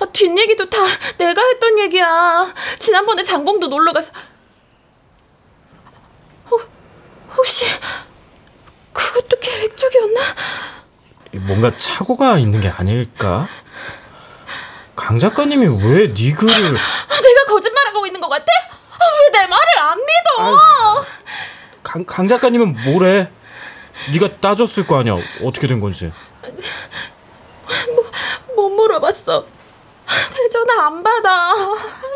아, 0.00 0.06
뒷얘기도 0.12 0.68
다 0.68 0.78
내가 1.18 1.40
했던 1.42 1.78
얘기야. 1.78 2.52
지난번에 2.78 3.22
장봉도 3.22 3.68
놀러 3.68 3.92
가서. 3.92 4.12
어, 6.50 6.56
혹시 7.36 7.64
그것도 8.92 9.38
계획적이었나? 9.40 10.20
뭔가 11.46 11.70
착오가 11.70 12.38
있는 12.38 12.60
게 12.60 12.68
아닐까? 12.68 13.48
강 14.96 15.18
작가님이 15.18 15.66
왜 15.84 16.14
네 16.14 16.32
글을 16.32 16.52
아, 16.76 17.20
내가 17.20 17.44
거짓말하고 17.48 18.06
있는 18.06 18.20
것 18.20 18.28
같아? 18.28 18.44
아, 18.92 18.98
왜 19.20 19.30
내 19.40 19.46
말을 19.46 19.78
안 19.80 19.98
믿어? 19.98 21.04
강, 21.84 22.04
강 22.04 22.26
작가님은 22.26 22.76
뭐래? 22.84 23.30
네가 24.12 24.40
따졌을 24.40 24.86
거 24.86 24.98
아니야. 24.98 25.16
어떻게 25.44 25.68
된 25.68 25.78
건지. 25.78 26.12
못 28.56 28.68
물어봤어. 28.70 29.46
내 30.06 30.48
전화 30.48 30.86
안 30.86 31.02
받아. 31.02 31.52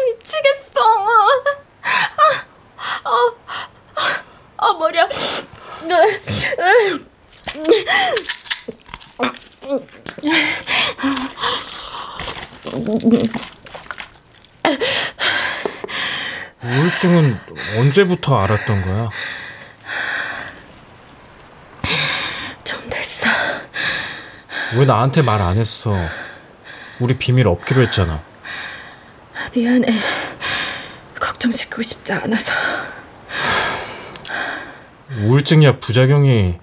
미치겠어. 0.07 0.81
아, 0.81 1.43
아, 3.05 3.35
아, 3.95 4.23
아 4.57 4.73
머리야. 4.73 5.09
우울증은 16.63 17.39
언제부터 17.79 18.37
알았던 18.39 18.83
거야? 18.83 19.11
좀 22.65 22.89
됐어. 22.91 23.29
왜 24.77 24.85
나한테 24.85 25.23
말 25.23 25.41
안 25.41 25.57
했어? 25.57 25.95
우리 27.01 27.17
비밀 27.17 27.49
없기로 27.49 27.83
했잖아. 27.83 28.23
미안해. 29.55 29.87
걱정시키고 31.21 31.83
싶지 31.83 32.13
않아서. 32.13 32.53
우울증약 35.23 35.81
부작용이 35.81 36.59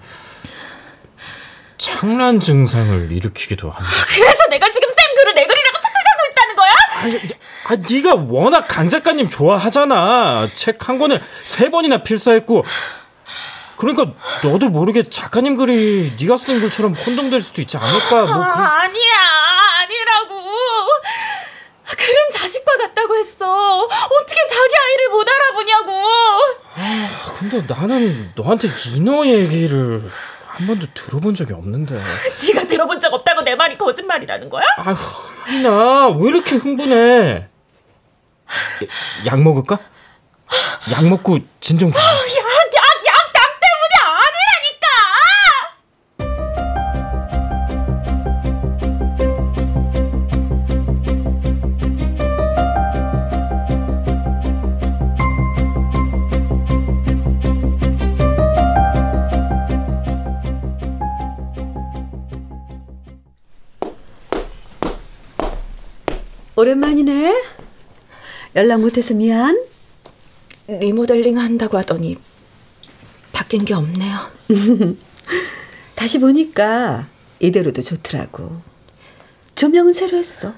창란 1.78 2.40
증상을 2.40 3.10
일으키기도 3.12 3.70
한다. 3.70 3.90
그래서 4.08 4.46
내가 4.50 4.70
지금 4.70 4.88
쌤 4.88 5.14
글을 5.16 5.34
내 5.34 5.46
글이라고 5.46 5.76
착각하고 5.76 6.30
있다는 6.30 6.56
거야? 6.56 6.74
아, 7.68 7.76
네가 7.90 8.14
워낙 8.28 8.66
강 8.68 8.88
작가님 8.88 9.28
좋아하잖아. 9.28 10.48
책 10.54 10.88
한 10.88 10.98
권을 10.98 11.20
세 11.44 11.70
번이나 11.70 11.98
필사했고. 12.02 12.64
그러니까 13.76 14.12
너도 14.42 14.68
모르게 14.70 15.02
작가님 15.02 15.56
글이 15.56 16.16
네가 16.20 16.36
쓴 16.36 16.60
글처럼 16.60 16.94
혼동될 16.94 17.40
수도 17.40 17.60
있지 17.60 17.76
않을까? 17.76 18.24
뭐 18.26 18.42
아, 18.44 18.54
그래서- 18.56 18.74
아니야, 18.74 19.12
아니라고. 19.80 20.44
글은 21.86 22.16
자식과 22.32 22.76
같다고 22.78 23.16
했어. 23.16 23.82
어떻게 23.82 24.36
자기 24.50 24.74
아이를 24.84 25.08
못 25.10 25.26
알아보냐고. 25.28 26.02
근데 27.38 27.62
나는 27.72 28.32
너한테 28.34 28.68
인어 28.96 29.24
얘기를 29.26 30.10
한 30.46 30.66
번도 30.66 30.86
들어본 30.94 31.34
적이 31.34 31.52
없는데. 31.52 32.02
네가 32.46 32.66
들어본 32.66 33.00
적 33.00 33.12
없다고 33.12 33.42
내 33.42 33.54
말이 33.54 33.76
거짓말이라는 33.78 34.48
거야? 34.50 34.64
아휴, 34.78 34.96
하이나 35.42 36.08
왜 36.08 36.28
이렇게 36.30 36.56
흥분해? 36.56 37.48
약 39.26 39.40
먹을까? 39.42 39.78
약 40.92 41.04
먹고 41.06 41.38
진정 41.60 41.92
좀. 41.92 42.00
약, 42.00 42.06
약, 42.08 42.46
오랜만이네. 66.56 67.42
연락 68.56 68.80
못해서 68.80 69.14
미안. 69.14 69.62
리모델링 70.68 71.38
한다고 71.38 71.76
하더니 71.78 72.16
바뀐 73.32 73.64
게 73.64 73.74
없네요. 73.74 74.16
다시 75.94 76.18
보니까 76.18 77.06
이대로도 77.38 77.82
좋더라고. 77.82 78.60
조명은 79.54 79.92
새로 79.92 80.16
했어. 80.18 80.54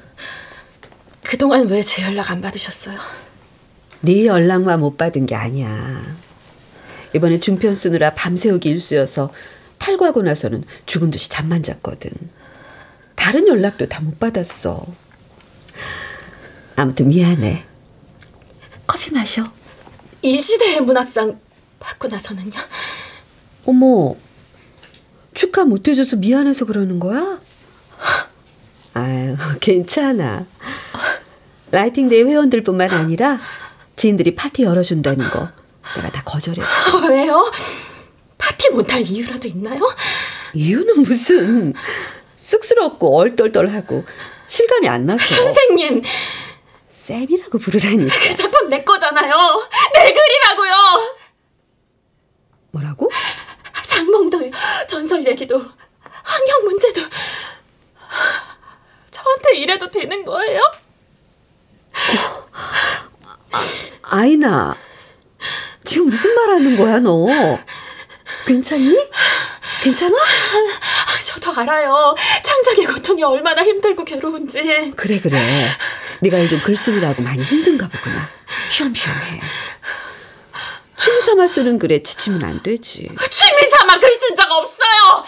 그동안 1.25 1.67
왜 1.69 1.83
제 1.83 2.03
연락 2.05 2.31
안 2.31 2.41
받으셨어요? 2.41 2.99
네 4.01 4.27
연락만 4.27 4.81
못 4.81 4.97
받은 4.97 5.27
게 5.27 5.35
아니야. 5.35 6.17
이번에 7.15 7.41
중편 7.41 7.75
쓰느라 7.75 8.15
밤새우기 8.15 8.69
일수여서 8.69 9.33
탈구하고 9.79 10.23
나서는 10.23 10.65
죽은 10.87 11.11
듯이 11.11 11.29
잠만 11.29 11.63
잤거든. 11.63 12.11
다른 13.15 13.47
연락도 13.49 13.89
다 13.89 14.01
못 14.01 14.19
받았어. 14.19 14.87
아무튼 16.79 17.09
미안해. 17.09 17.65
커피 18.87 19.11
마셔. 19.13 19.43
이 20.23 20.39
시대의 20.39 20.81
문학상 20.81 21.41
받고 21.81 22.07
나서는요? 22.07 22.53
어머, 23.67 24.15
축하 25.35 25.65
못 25.65 25.89
해줘서 25.89 26.15
미안해서 26.15 26.67
그러는 26.67 27.01
거야? 27.01 27.41
아유, 28.95 29.37
괜찮아. 29.61 30.47
writing 31.73 32.09
day 32.09 32.23
회원들뿐만 32.23 32.91
아니라 32.93 33.41
지인들이 33.97 34.37
파티 34.37 34.63
열어준다는 34.63 35.29
거 35.31 35.49
내가 35.97 36.11
다 36.11 36.23
거절했어. 36.25 37.07
왜요? 37.11 37.51
파티 38.39 38.71
못할 38.71 39.03
이유라도 39.03 39.49
있나요? 39.49 39.81
이유는 40.55 41.03
무슨 41.03 41.75
쑥스럽고 42.37 43.17
얼떨떨하고 43.19 44.05
실감이 44.47 44.89
안 44.89 45.05
나서 45.05 45.25
선생님, 45.25 46.03
쌤이라고 47.09 47.59
부르라니까. 47.59 48.13
그 48.21 48.37
작품 48.37 48.69
내 48.69 48.85
거잖아요. 48.85 49.69
내 49.95 50.13
글이라고요. 50.13 51.17
뭐라고? 52.73 53.11
장몽도 53.87 54.39
전설 54.87 55.27
얘기도 55.27 55.57
환경 56.23 56.65
문제도 56.65 57.01
저한테 59.11 59.57
이래도 59.57 59.91
되는 59.91 60.23
거예요? 60.23 60.61
아이나 64.03 64.77
지금 65.85 66.09
무슨 66.11 66.35
말 66.35 66.51
하는 66.51 66.77
거야 66.77 66.99
너? 67.01 67.27
괜찮니? 68.47 68.95
괜찮아? 69.83 70.17
저도 71.25 71.53
알아요. 71.61 72.15
창작의 72.43 72.87
고통이 72.87 73.23
얼마나 73.23 73.63
힘들고 73.63 74.05
괴로운지. 74.05 74.93
그래 74.97 75.19
그래. 75.19 75.39
네가 76.21 76.41
요즘 76.43 76.61
글쓰느라고 76.63 77.23
많이 77.23 77.43
힘든가 77.43 77.89
보구나. 77.89 78.29
쉬엄쉬엄해. 78.71 79.41
취미 80.97 81.21
삼아 81.21 81.47
쓰는 81.47 81.79
글에 81.79 82.03
지치면 82.03 82.43
안 82.45 82.63
되지. 82.63 83.09
취미 83.31 83.71
삼아 83.71 83.99
글 84.01 84.19
쓴 84.19 84.37
적 84.37 84.51
없어요. 84.51 85.25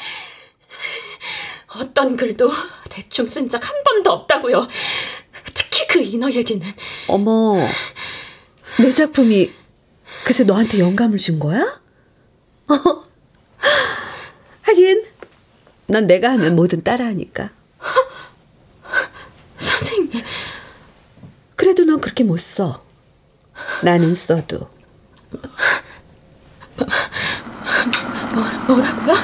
어떤 1.76 2.16
글도 2.16 2.50
대충 2.88 3.26
쓴 3.28 3.48
적 3.48 3.62
한 3.64 3.72
번도 3.84 4.10
없다고요. 4.10 4.66
특히 5.54 5.86
그 5.86 6.00
인어 6.00 6.28
얘기는 6.30 6.66
어머, 7.06 7.56
내 8.78 8.92
작품이 8.92 9.52
그새 10.24 10.42
너한테 10.44 10.80
영감을 10.80 11.18
준 11.18 11.38
거야? 11.38 11.80
하긴, 14.62 15.04
넌 15.86 16.06
내가 16.06 16.30
하면 16.32 16.56
뭐든 16.56 16.82
따라하니까. 16.82 17.50
선생님 19.58 20.22
그래도 21.60 21.84
넌 21.84 22.00
그렇게 22.00 22.24
못 22.24 22.40
써. 22.40 22.82
나는 23.82 24.14
써도. 24.14 24.70
뭐라고요? 28.66 29.14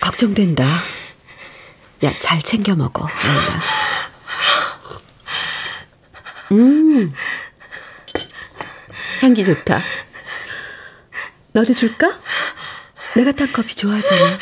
걱정된다. 0.00 0.64
야, 2.02 2.12
잘 2.18 2.42
챙겨 2.42 2.74
먹어. 2.74 3.06
아이나. 3.06 3.62
음. 6.50 7.14
향기 9.20 9.44
좋다. 9.44 9.80
너도 11.52 11.74
줄까? 11.74 12.10
내가 13.14 13.32
탄 13.32 13.52
커피 13.52 13.74
좋아하잖아. 13.74 14.38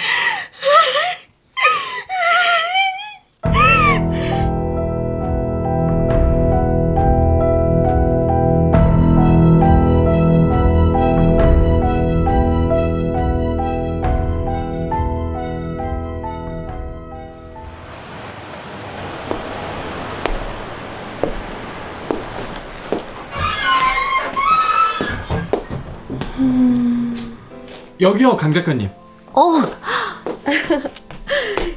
여기요, 28.11 28.37
강 28.37 28.53
작가님. 28.53 28.89
어. 29.33 29.53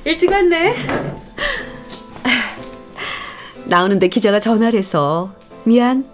일찍 0.04 0.32
왔네. 0.32 0.74
나오는데 3.66 4.08
기자가 4.08 4.40
전화를 4.40 4.78
해서 4.80 5.34
미안. 5.64 6.06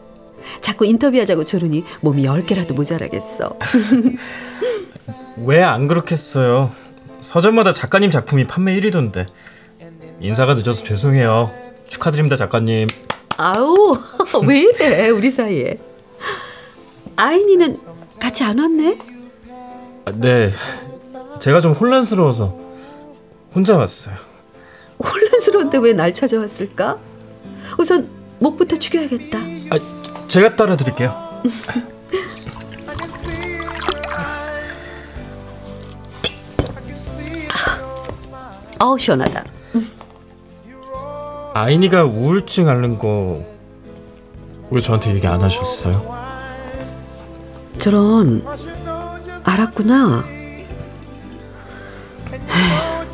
자꾸 0.62 0.86
인터뷰하자고 0.86 1.44
조르니 1.46 1.86
몸이 2.02 2.26
열 2.26 2.46
개라도 2.46 2.74
모자라겠어. 2.74 3.56
왜 5.46 5.64
안 5.64 5.88
그렇겠어요? 5.88 6.72
서점마다 7.22 7.72
작가님 7.72 8.12
작품이 8.12 8.46
판매 8.48 8.78
1위던데. 8.80 9.26
인사가 10.20 10.54
늦어서 10.54 10.84
죄송해요. 10.84 11.52
축하드립니다, 11.88 12.36
작가님. 12.36 12.88
아우 13.38 13.98
왜 14.46 14.60
이래 14.60 15.10
우리 15.10 15.32
사이에. 15.32 15.78
아인이는 17.16 17.74
같이 18.20 18.44
안 18.44 18.60
왔네? 18.60 18.98
아, 20.06 20.12
네. 20.16 20.52
제가 21.40 21.60
좀 21.62 21.74
혼란스러워서 21.74 22.56
혼자 23.54 23.78
왔어요. 23.78 24.16
혼란스러운데 25.04 25.78
왜 25.80 25.94
날 25.94 26.14
찾아왔을까? 26.14 26.98
우선 27.78 28.10
목부터 28.40 28.78
축여야겠다. 28.78 29.38
아, 29.38 30.28
제가 30.28 30.56
따라 30.56 30.76
드릴게요. 30.76 31.14
아우 38.80 38.98
시원하다. 38.98 39.44
아인이가 41.54 42.04
우울증 42.06 42.68
앓는 42.70 43.00
거 43.00 43.60
왜 44.72 44.80
저한테 44.82 45.16
얘기 45.16 45.26
안 45.26 45.42
하셨어요? 45.42 46.08
저런 47.80 48.44
알았구나. 49.60 50.24
에휴, 52.32 53.06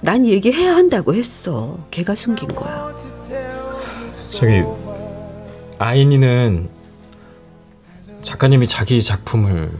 난 0.00 0.26
얘기해야 0.26 0.74
한다고 0.74 1.14
했어. 1.14 1.78
걔가 1.90 2.14
숨긴 2.14 2.54
거야. 2.54 2.92
저기 4.32 4.62
아인이는 5.78 6.68
작가님이 8.22 8.66
자기 8.66 9.02
작품을 9.02 9.72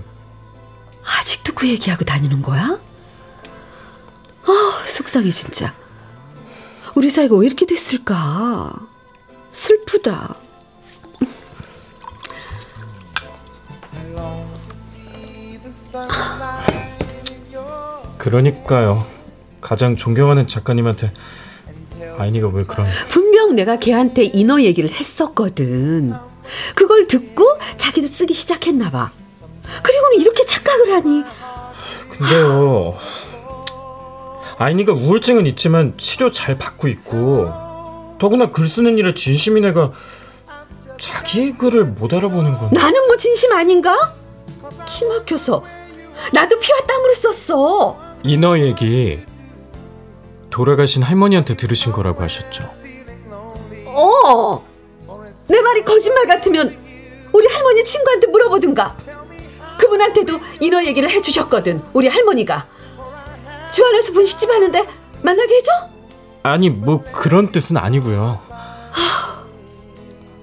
아직도 1.04 1.54
그 1.54 1.68
얘기하고 1.68 2.04
다니는 2.04 2.42
거야? 2.42 2.78
아 4.44 4.84
속상해 4.86 5.30
진짜. 5.30 5.74
우리 6.94 7.10
사이가 7.10 7.34
왜 7.36 7.46
이렇게 7.46 7.66
됐을까? 7.66 8.74
슬프다. 9.50 10.36
그러니까요. 18.18 19.06
가장 19.60 19.96
존경하는 19.96 20.46
작가님한테 20.46 21.12
아인이가 22.18 22.48
왜 22.48 22.64
그런 22.64 22.86
분명 23.08 23.54
내가 23.54 23.78
걔한테 23.78 24.24
인어 24.24 24.60
얘기를 24.62 24.90
했었거든. 24.90 26.12
그걸 26.74 27.06
듣고 27.06 27.58
자기도 27.76 28.08
쓰기 28.08 28.34
시작했나 28.34 28.90
봐. 28.90 29.10
그리고는 29.82 30.20
이렇게 30.20 30.44
착각을 30.44 30.92
하니 30.92 31.24
근데요. 32.10 32.96
아인이가 34.58 34.92
우울증은 34.92 35.46
있지만 35.46 35.96
치료 35.96 36.30
잘 36.30 36.58
받고 36.58 36.88
있고 36.88 38.16
더구나 38.18 38.50
글 38.50 38.66
쓰는 38.66 38.98
일에 38.98 39.14
진심인 39.14 39.64
애가 39.64 39.92
자기 40.98 41.52
글을 41.52 41.84
못 41.84 42.12
알아보는 42.14 42.58
건 42.58 42.70
나는 42.72 43.06
뭐 43.06 43.16
진심 43.16 43.52
아닌가? 43.52 44.14
키 44.88 45.04
막혀서 45.06 45.64
나도 46.32 46.58
피와 46.58 46.78
땀으로 46.86 47.14
썼어. 47.14 47.98
인어 48.24 48.58
얘기 48.58 49.20
돌아가신 50.50 51.02
할머니한테 51.02 51.56
들으신 51.56 51.92
거라고 51.92 52.22
하셨죠. 52.22 52.64
어. 53.86 54.64
내 55.48 55.60
말이 55.60 55.84
거짓말 55.84 56.26
같으면 56.26 56.76
우리 57.32 57.46
할머니 57.46 57.84
친구한테 57.84 58.26
물어보든가. 58.28 58.96
그분한테도 59.78 60.38
인어 60.60 60.84
얘기를 60.84 61.10
해주셨거든. 61.10 61.82
우리 61.92 62.08
할머니가. 62.08 62.68
주안에서 63.72 64.12
분식집 64.12 64.48
하는데 64.50 64.86
만나게 65.22 65.56
해줘? 65.56 65.72
아니 66.44 66.68
뭐 66.70 67.02
그런 67.12 67.50
뜻은 67.50 67.76
아니고요. 67.76 68.40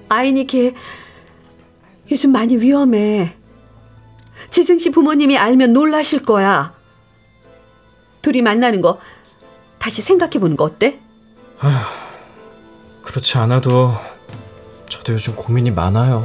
아이니 0.08 0.46
걔 0.46 0.74
요즘 2.10 2.32
많이 2.32 2.56
위험해. 2.56 3.36
지승 4.50 4.78
씨 4.78 4.90
부모님이 4.90 5.36
알면 5.38 5.72
놀라실 5.72 6.22
거야. 6.22 6.74
둘이 8.22 8.42
만나는 8.42 8.82
거 8.82 8.98
다시 9.78 10.02
생각해 10.02 10.32
보는 10.38 10.56
거 10.56 10.64
어때? 10.64 11.00
그렇지 13.02 13.38
않아도 13.38 13.92
저도 14.88 15.14
요즘 15.14 15.34
고민이 15.36 15.70
많아요. 15.70 16.22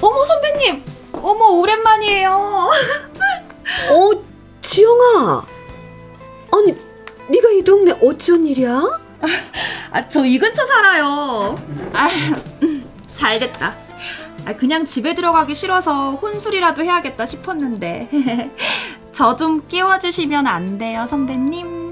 어머 0.00 0.24
선배님, 0.26 0.82
어머 1.12 1.44
오랜만이에요. 1.50 2.30
어, 3.90 4.10
지영아. 4.62 5.44
아니, 6.52 6.76
네가 7.28 7.50
이 7.50 7.62
동네 7.62 7.92
어찌온 8.02 8.46
일이야? 8.46 8.82
아, 9.92 10.08
저 10.08 10.24
이 10.24 10.38
근처 10.38 10.64
살아요. 10.66 11.54
아, 11.92 12.08
음, 12.62 12.90
잘 13.14 13.38
됐다. 13.38 13.74
아, 14.44 14.52
그냥 14.56 14.84
집에 14.84 15.14
들어가기 15.14 15.54
싫어서 15.54 16.14
혼술이라도 16.14 16.82
해야겠다 16.82 17.26
싶었는데. 17.26 18.08
저 19.12 19.36
좀 19.36 19.62
깨워주시면 19.68 20.46
안 20.46 20.78
돼요, 20.78 21.06
선배님? 21.08 21.82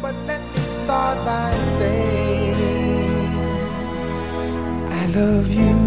But 0.00 0.14
let 0.26 0.40
me 0.40 0.58
start 0.58 1.18
by 1.24 1.52
saying 1.78 2.54
I 4.88 5.06
love 5.14 5.50
you. 5.54 5.83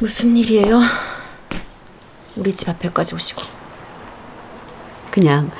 무슨 0.00 0.34
일이에요? 0.34 0.80
우리 2.36 2.54
집 2.54 2.70
앞에까지 2.70 3.14
오시고. 3.14 3.42
그냥 5.10 5.50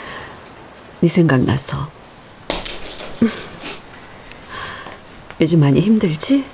네 1.00 1.08
생각나서. 1.08 1.90
요즘 5.42 5.60
많이 5.60 5.82
힘들지? 5.82 6.46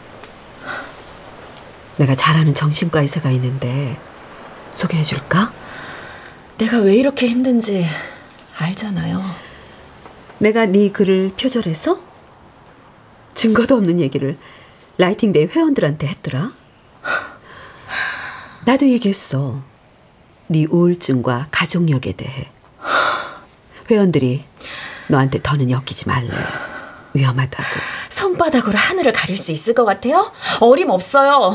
내가 1.97 2.17
잘 2.17 2.37
아는 2.37 2.55
정신과 2.55 3.03
의사가 3.03 3.31
있는데 3.31 3.97
소개해 4.73 5.05
줄까? 5.05 5.53
내가 6.59 6.79
왜 6.79 6.97
이렇게 6.97 7.29
힘든지 7.29 7.87
알잖아요. 8.59 9.23
내가 10.39 10.67
네 10.67 10.91
글을 10.91 11.35
표절해서 11.41 12.01
증거도 13.35 13.77
없는 13.77 14.01
얘기를 14.01 14.37
라이팅데이 14.99 15.47
회원들한테 15.47 16.09
했더라. 16.09 16.51
나도 18.67 18.89
얘기했어. 18.89 19.61
네 20.49 20.67
우울증과 20.69 21.47
가족력에 21.53 22.13
대해. 22.15 22.49
회원들이 23.89 24.45
너한테 25.07 25.41
더는 25.41 25.71
엮이지 25.71 26.09
말래. 26.09 26.31
위험하다고. 27.15 27.65
손바닥으로 28.09 28.77
하늘을 28.77 29.13
가릴 29.13 29.37
수 29.37 29.53
있을 29.53 29.73
것 29.73 29.85
같아요? 29.85 30.33
어림없어요. 30.59 31.55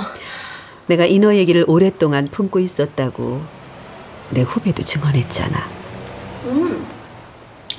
내가 0.87 1.05
인어 1.05 1.35
얘기를 1.35 1.65
오랫동안 1.67 2.27
품고 2.27 2.59
있었다고 2.59 3.41
내 4.29 4.43
후배도 4.43 4.81
증언했잖아. 4.81 5.67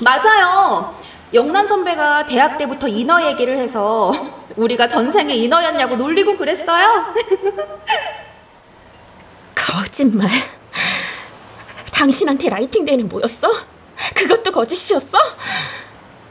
맞아요. 0.00 0.94
영란 1.32 1.66
선배가 1.66 2.24
대학 2.24 2.58
때부터 2.58 2.86
인어 2.86 3.24
얘기를 3.24 3.56
해서 3.56 4.12
우리가 4.56 4.88
전생에 4.88 5.34
인어였냐고 5.34 5.96
놀리고 5.96 6.36
그랬어요. 6.36 7.14
거짓말. 9.72 10.28
당신한테 11.92 12.50
라이팅 12.50 12.84
데이는 12.84 13.08
뭐였어? 13.08 13.48
그것도 14.14 14.52
거짓이었어? 14.52 15.16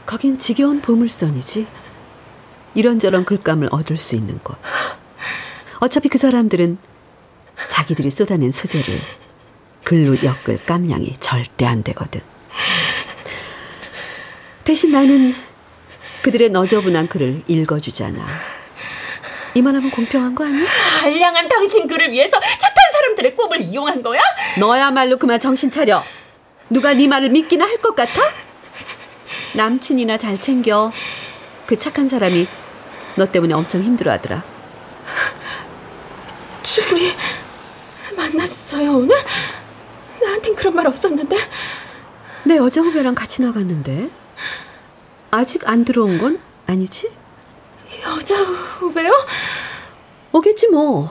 거긴 0.06 0.38
지겨운 0.38 0.80
보물선이지. 0.80 1.66
이런저런 2.74 3.24
글감을 3.24 3.68
얻을 3.72 3.96
수 3.96 4.14
있는 4.14 4.38
곳. 4.44 4.56
어차피 5.80 6.08
그 6.08 6.18
사람들은 6.18 6.78
자기들이 7.68 8.10
쏟아낸 8.10 8.52
소재를 8.52 9.00
글로 9.82 10.16
엮을 10.22 10.58
깜냥이 10.64 11.16
절대 11.18 11.66
안 11.66 11.82
되거든. 11.82 12.20
대신 14.62 14.92
나는 14.92 15.34
그들의 16.22 16.50
너저분한 16.50 17.08
글을 17.08 17.42
읽어주잖아. 17.48 18.24
이만하면 19.54 19.90
공평한 19.90 20.34
거 20.34 20.44
아니야? 20.44 20.66
알량한 21.02 21.48
당신 21.48 21.86
글을 21.86 22.10
위해서 22.10 22.40
착한 22.40 22.76
사람들의 22.92 23.34
꿈을 23.34 23.60
이용한 23.60 24.02
거야? 24.02 24.20
너야말로 24.58 25.18
그만 25.18 25.38
정신 25.40 25.70
차려. 25.70 26.02
누가 26.70 26.94
네 26.94 27.06
말을 27.06 27.28
믿기나 27.28 27.64
할 27.66 27.76
것 27.78 27.94
같아? 27.94 28.22
남친이나 29.54 30.16
잘 30.16 30.40
챙겨. 30.40 30.90
그 31.66 31.78
착한 31.78 32.08
사람이 32.08 32.46
너 33.16 33.26
때문에 33.26 33.52
엄청 33.54 33.82
힘들어하더라. 33.82 34.42
둘이 36.62 37.12
만났어요 38.16 38.92
오늘? 38.96 39.16
나한텐 40.22 40.54
그런 40.54 40.74
말 40.74 40.86
없었는데 40.86 41.36
내 42.44 42.56
여자 42.56 42.80
후배랑 42.80 43.14
같이 43.14 43.42
나갔는데 43.42 44.08
아직 45.30 45.68
안 45.68 45.84
들어온 45.84 46.18
건 46.18 46.40
아니지? 46.66 47.10
여자 48.00 48.36
후배요? 48.36 49.12
오겠지 50.32 50.68
뭐. 50.68 51.10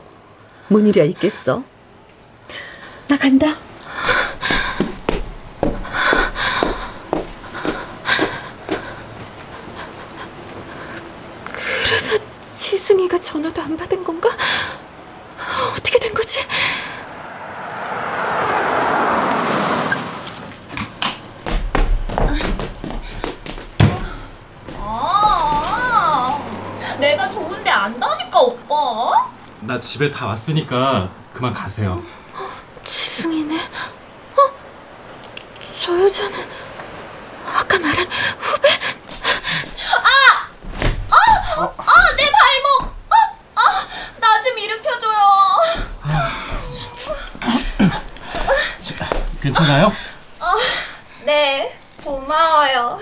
뭔 0.68 0.88
일이야 0.88 1.04
있겠어. 1.06 1.64
나 3.08 3.18
간다. 3.18 3.56
그래서 11.86 12.18
지승이가 12.46 13.20
전화도 13.20 13.62
안 13.62 13.78
받은 13.78 14.04
건가? 14.04 14.30
어떻게 15.76 16.00
된 16.00 16.14
거지? 16.14 16.40
아, 25.14 26.40
내가 27.00 27.30
좋은데 27.30 27.70
안다니까 27.70 28.40
오빠. 28.42 29.30
나 29.72 29.80
집에 29.80 30.12
다 30.12 30.26
왔으니까 30.28 31.10
그만 31.32 31.54
가세요. 31.54 32.04
지승이네. 32.84 33.58
어? 33.58 34.52
저 35.80 35.98
여자는 35.98 36.46
아까 37.56 37.80
말한 37.80 38.06
후배? 38.38 38.68
아, 41.48 42.16
내 42.18 42.32
발목. 42.32 42.94
아, 43.10 43.16
아, 43.56 43.88
나좀 44.20 44.58
일으켜줘요. 44.60 45.18
괜찮아요? 49.42 49.94
네, 51.24 51.80
고마워요. 52.04 53.00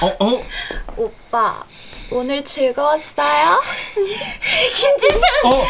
어, 0.00 0.16
어, 0.18 0.44
오빠, 0.96 1.62
오늘 2.12 2.44
즐거웠어요? 2.44 3.62
김지승! 3.94 5.20
어, 5.44 5.64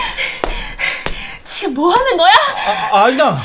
지금 1.45 1.75
뭐 1.75 1.91
하는 1.93 2.17
거야? 2.17 2.33
아, 2.91 3.05
아이나. 3.05 3.41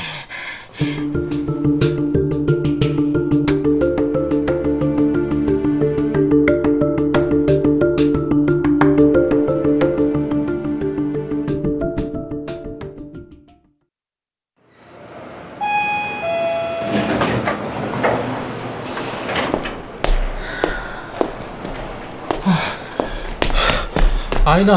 아이나. 24.57 24.75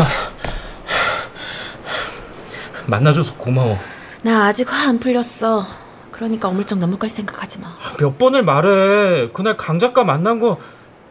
만나줘서 2.87 3.35
고마워. 3.37 3.79
나 4.23 4.45
아직 4.47 4.71
화 4.71 4.89
안 4.91 4.99
풀렸어. 5.01 5.67
그러니까 6.13 6.49
어물쩍 6.49 6.79
넘어갈 6.79 7.09
생각하지 7.09 7.61
마. 7.61 7.69
몇 7.99 8.19
번을 8.19 8.43
말해. 8.43 9.31
그날 9.33 9.57
강 9.57 9.79
작가 9.79 10.05
만난 10.05 10.39
거 10.39 10.59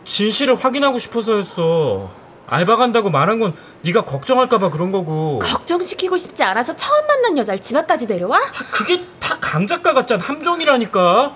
진실을 0.05 0.55
확인하고 0.55 0.99
싶어서였어. 0.99 2.11
알바 2.45 2.75
간다고 2.75 3.09
말한 3.09 3.39
건 3.39 3.53
네가 3.81 4.05
걱정할까봐 4.05 4.69
그런 4.69 4.91
거고. 4.91 5.39
걱정시키고 5.39 6.17
싶지 6.17 6.43
않아서 6.43 6.75
처음 6.75 7.07
만난 7.07 7.37
여자를 7.39 7.59
집 7.61 7.75
앞까지 7.75 8.05
데려와? 8.05 8.39
그게 8.71 9.03
다 9.19 9.39
강 9.41 9.65
작가 9.65 9.93
같잖아. 9.93 10.23
함정이라니까. 10.23 11.35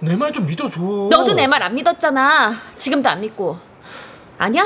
내 0.00 0.16
말 0.16 0.32
좀 0.32 0.46
믿어줘. 0.46 0.80
너도 1.10 1.32
내 1.34 1.46
말 1.46 1.62
안 1.62 1.76
믿었잖아. 1.76 2.54
지금도 2.76 3.08
안 3.08 3.20
믿고. 3.20 3.56
아니야? 4.38 4.64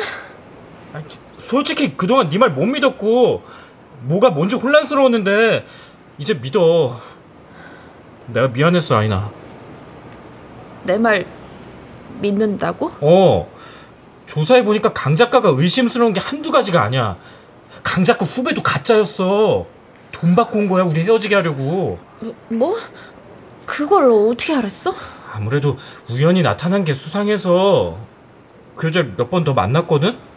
아니, 0.94 1.04
솔직히 1.54 1.96
그동안 1.96 2.28
네 2.28 2.38
말 2.38 2.50
못 2.50 2.64
믿었고 2.64 3.42
뭐가 4.02 4.30
뭔지 4.30 4.54
혼란스러웠는데 4.54 5.66
이제 6.18 6.34
믿어. 6.34 6.96
내가 8.28 8.46
미안했어 8.48 8.96
아이나. 8.98 9.30
내 10.84 10.96
말 10.96 11.26
믿는다고? 12.20 12.92
어. 13.00 13.50
조사해 14.26 14.64
보니까 14.64 14.92
강 14.92 15.16
작가가 15.16 15.48
의심스러운 15.48 16.12
게 16.12 16.20
한두 16.20 16.52
가지가 16.52 16.82
아니야. 16.82 17.16
강 17.82 18.04
작가 18.04 18.24
후배도 18.24 18.62
가짜였어. 18.62 19.66
돈 20.12 20.36
받고 20.36 20.56
온 20.58 20.68
거야 20.68 20.84
우리 20.84 21.00
헤어지게 21.00 21.34
하려고. 21.34 21.98
뭐? 22.48 22.76
그걸 23.66 24.08
어떻게 24.12 24.54
알았어? 24.54 24.94
아무래도 25.32 25.76
우연히 26.08 26.42
나타난 26.42 26.84
게 26.84 26.94
수상해서 26.94 27.96
그 28.76 28.86
여자를 28.86 29.14
몇번 29.16 29.42
더 29.42 29.52
만났거든? 29.52 30.29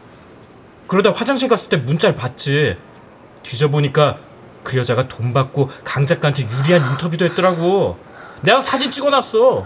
그러다 0.87 1.11
화장실 1.11 1.47
갔을 1.47 1.69
때 1.69 1.77
문자를 1.77 2.15
봤지. 2.15 2.77
뒤져보니까 3.43 4.17
그 4.63 4.77
여자가 4.77 5.07
돈 5.07 5.33
받고 5.33 5.69
강 5.83 6.05
작가한테 6.05 6.43
유리한 6.49 6.91
인터뷰도 6.91 7.25
했더라고. 7.25 7.97
내가 8.41 8.59
사진 8.59 8.91
찍어놨어. 8.91 9.65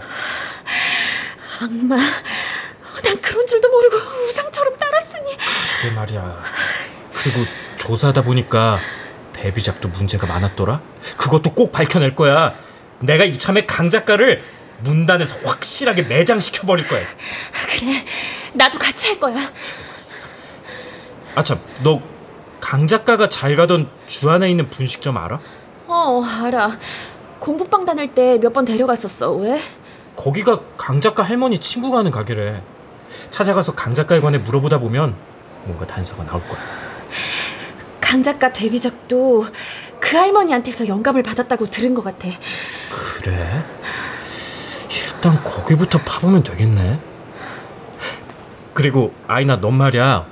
악마. 1.60 1.96
난 1.96 3.20
그런 3.20 3.46
줄도 3.46 3.68
모르고 3.68 3.96
우상처럼 4.28 4.76
따랐으니. 4.76 5.36
그게 5.80 5.94
말이야. 5.94 6.42
그리고 7.14 7.44
조사하다 7.76 8.22
보니까 8.22 8.78
데뷔작도 9.32 9.88
문제가 9.88 10.26
많았더라. 10.26 10.80
그것도 11.16 11.54
꼭 11.54 11.72
밝혀낼 11.72 12.16
거야. 12.16 12.54
내가 13.00 13.24
이참에 13.24 13.66
강 13.66 13.90
작가를 13.90 14.42
문단에서 14.80 15.36
확실하게 15.44 16.02
매장시켜 16.02 16.66
버릴 16.66 16.86
거야. 16.86 17.02
그래. 17.52 18.04
나도 18.52 18.78
같이 18.78 19.08
할 19.08 19.20
거야. 19.20 19.52
아참, 21.38 21.58
너 21.84 22.00
강 22.60 22.88
작가가 22.88 23.28
잘 23.28 23.54
가던 23.54 23.88
주안에 24.08 24.50
있는 24.50 24.68
분식점 24.68 25.16
알아? 25.16 25.38
어, 25.86 26.22
알아. 26.24 26.76
공부방 27.38 27.84
다닐 27.84 28.08
때 28.12 28.36
몇 28.38 28.52
번 28.52 28.64
데려갔었어. 28.64 29.30
왜? 29.34 29.60
거기가 30.16 30.58
강 30.76 31.00
작가 31.00 31.22
할머니 31.22 31.60
친구가 31.60 31.98
하는 31.98 32.10
가게래. 32.10 32.60
찾아가서 33.30 33.76
강 33.76 33.94
작가에 33.94 34.20
관해 34.20 34.38
물어보다 34.38 34.78
보면 34.80 35.14
뭔가 35.66 35.86
단서가 35.86 36.24
나올 36.24 36.42
거야. 36.48 36.58
강 38.00 38.24
작가 38.24 38.52
데뷔작도 38.52 39.46
그 40.00 40.16
할머니한테서 40.16 40.88
영감을 40.88 41.22
받았다고 41.22 41.66
들은 41.66 41.94
것 41.94 42.02
같아. 42.02 42.26
그래? 42.90 43.64
일단 44.90 45.34
거기부터 45.44 45.98
파보면 46.00 46.42
되겠네. 46.42 46.98
그리고 48.74 49.12
아이나 49.28 49.60
넌 49.60 49.74
말이야. 49.74 50.26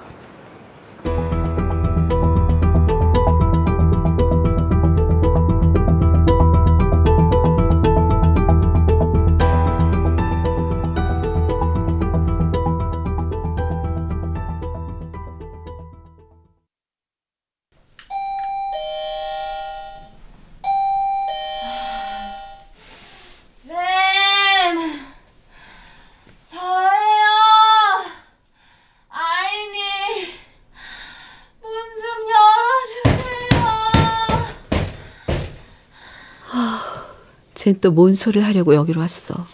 쟨 37.67 37.81
또 37.81 37.91
뭔 37.93 38.15
소리를 38.15 38.47
하려고 38.47 38.77
여기로 38.77 39.01
왔어. 39.01 39.45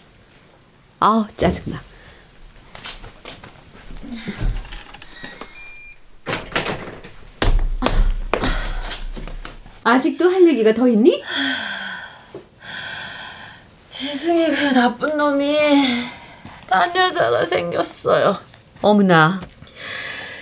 아우 0.99 1.25
짜증나. 1.35 1.81
아직도 9.83 10.29
할 10.29 10.47
얘기가 10.47 10.73
더 10.75 10.87
있니? 10.87 11.23
지승이 13.89 14.47
그 14.49 14.73
나쁜 14.73 15.17
놈이 15.17 15.57
딴 16.69 16.95
여자가 16.95 17.45
생겼어요. 17.45 18.37
어머나. 18.81 19.41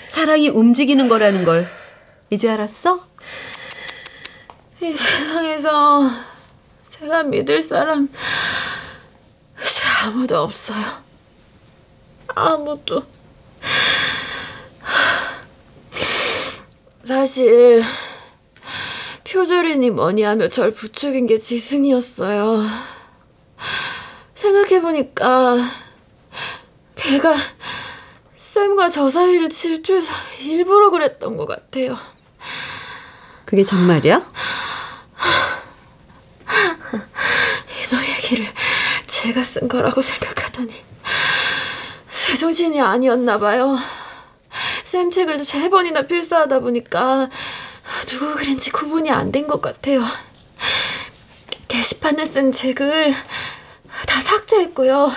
사랑이 0.07 0.49
움직이는 0.49 1.07
거라는 1.07 1.45
걸 1.45 1.67
이제 2.30 2.49
알았어? 2.49 3.07
이 4.82 4.93
세상에서 4.95 6.09
제가 7.02 7.24
믿을 7.24 7.64
사람 7.64 8.10
이제 9.60 9.82
아무도 10.04 10.38
없어요. 10.38 10.86
아무도. 12.28 13.02
사실 17.04 17.82
표절이니 19.24 19.89
뭐니 19.89 20.22
하며 20.22 20.47
절 20.49 20.70
부추긴 20.70 21.26
게 21.26 21.39
지승이었어요. 21.39 22.64
생각해보니까 24.36 25.58
걔가 26.95 27.36
쌤과 28.38 28.89
저 28.89 29.10
사이를 29.10 29.49
질투해서 29.49 30.14
일부러 30.41 30.91
그랬던 30.91 31.36
것 31.36 31.47
같아요. 31.47 31.97
그게 33.45 33.64
정말이야? 33.64 34.24
너 38.32 38.38
얘기를 38.38 38.47
제가 39.07 39.43
쓴 39.43 39.67
거라고 39.67 40.01
생각하더니 40.01 40.73
제정신이 42.09 42.79
아니었나 42.79 43.38
봐요. 43.39 43.77
쌤 44.86 45.11
책을 45.11 45.39
세 45.39 45.69
번이나 45.69 46.03
필사하다 46.03 46.59
보니까 46.59 47.29
누구 48.07 48.36
글인지 48.36 48.71
구분이 48.71 49.09
안 49.11 49.32
된 49.32 49.47
것 49.47 49.61
같아요. 49.61 50.01
게시판에 51.67 52.23
쓴 52.25 52.51
책을 52.51 53.13
다 54.07 54.21
삭제했고요. 54.21 55.11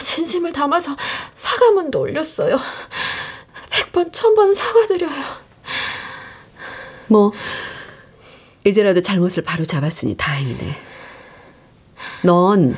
진심을 0.00 0.52
담아서 0.52 0.96
사과문도 1.36 2.00
올렸어요. 2.00 2.58
백 3.70 3.90
번, 3.92 4.10
천번 4.12 4.54
사과드려요. 4.54 5.12
뭐 7.08 7.32
이제라도 8.64 9.00
잘못을 9.02 9.42
바로 9.42 9.64
잡았으니 9.64 10.16
다행이네. 10.16 10.91
넌 12.22 12.76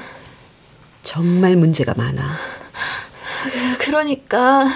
정말 1.03 1.57
문제가 1.57 1.95
많아. 1.95 2.37
그, 3.45 3.79
그러니까 3.85 4.67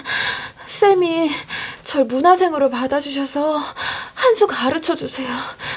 쌤이 0.66 1.30
절 1.82 2.04
문화생으로 2.04 2.70
받아주셔서 2.70 3.58
한 4.14 4.34
수 4.34 4.46
가르쳐 4.46 4.94
주세요. 4.94 5.26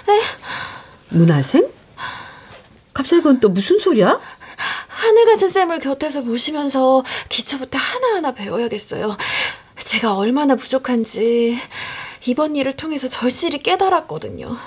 네? 0.07 0.21
문화생? 1.09 1.69
갑자기 2.93 3.21
그건 3.21 3.39
또 3.39 3.49
무슨 3.49 3.79
소리야? 3.79 4.19
하늘 4.87 5.25
같은 5.25 5.47
쌤을 5.49 5.79
곁에서 5.79 6.21
모시면서 6.21 7.03
기초부터 7.29 7.77
하나하나 7.79 8.33
배워야겠어요. 8.33 9.17
제가 9.77 10.15
얼마나 10.15 10.55
부족한지 10.55 11.59
이번 12.25 12.55
일을 12.55 12.73
통해서 12.73 13.07
절실히 13.07 13.59
깨달았거든요. 13.63 14.57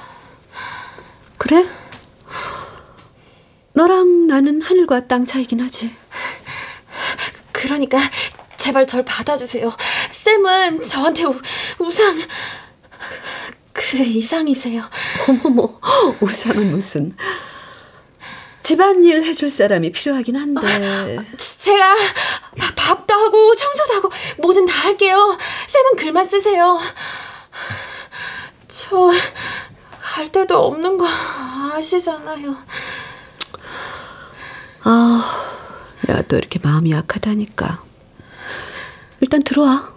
그래? 1.39 1.67
너랑 3.75 4.27
나는 4.29 4.63
하늘과 4.63 5.07
땅 5.07 5.27
차이긴 5.27 5.61
하지. 5.61 5.95
그러니까 7.53 7.99
제발 8.57 8.87
절 8.87 9.05
받아주세요. 9.05 9.73
쌤은 10.13 10.81
저한테 10.83 11.25
우, 11.25 11.35
우상 11.81 12.17
그 13.73 13.97
이상이세요. 13.99 14.89
어머머, 15.29 15.81
우상은 16.21 16.71
무슨. 16.73 17.15
집안일 18.63 19.25
해줄 19.25 19.51
사람이 19.51 19.93
필요하긴 19.93 20.37
한데. 20.37 21.19
제가 21.39 21.95
밥도 22.77 23.13
하고 23.13 23.55
청소도 23.57 23.95
하고 23.95 24.11
뭐든 24.39 24.67
다 24.67 24.73
할게요. 24.85 25.37
쌤은 25.67 25.97
글만 25.97 26.25
쓰세요. 26.27 26.79
저 28.69 29.11
갈 30.01 30.31
데도 30.31 30.65
없는 30.67 30.97
거 30.97 31.07
아시잖아요. 31.75 32.57
아, 34.83 35.55
내가 36.07 36.23
또 36.23 36.37
이렇게 36.37 36.59
마음이 36.63 36.93
약하다니까. 36.93 37.83
일단 39.21 39.43
들어와. 39.43 39.93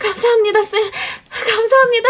감사합니다, 0.00 0.62
쌤. 0.62 0.90
감사합니다. 1.30 2.08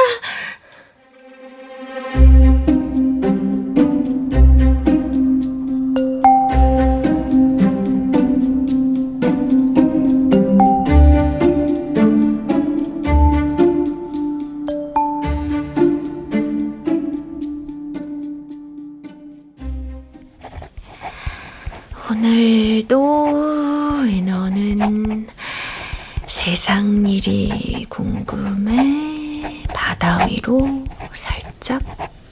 오늘도 22.83 24.07
인어는 24.07 25.29
세상 26.27 27.07
일이 27.07 27.87
궁금해 27.89 29.63
바다 29.73 30.27
위로 30.27 30.79
살짝 31.15 31.81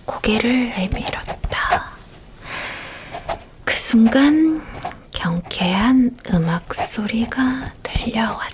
고개를 0.06 0.70
내밀었다. 0.70 1.90
그 3.64 3.76
순간 3.76 4.62
경쾌한 5.12 6.16
음악 6.32 6.74
소리가 6.74 7.72
들려왔다. 7.82 8.50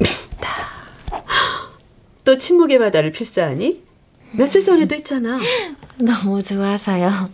또 2.25 2.37
침묵의 2.37 2.79
바다를 2.79 3.13
필사하니? 3.13 3.83
며칠 4.33 4.63
전에도 4.63 4.95
했잖아. 4.97 5.39
너무 5.97 6.43
좋아서요. 6.43 7.31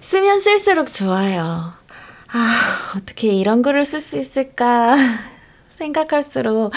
쓰면 0.00 0.40
쓸수록 0.40 0.92
좋아요. 0.92 1.81
아, 2.32 2.92
어떻게 2.96 3.28
이런 3.28 3.60
글을 3.62 3.84
쓸 3.84 4.00
수 4.00 4.18
있을까 4.18 4.96
생각할수록 5.76 6.72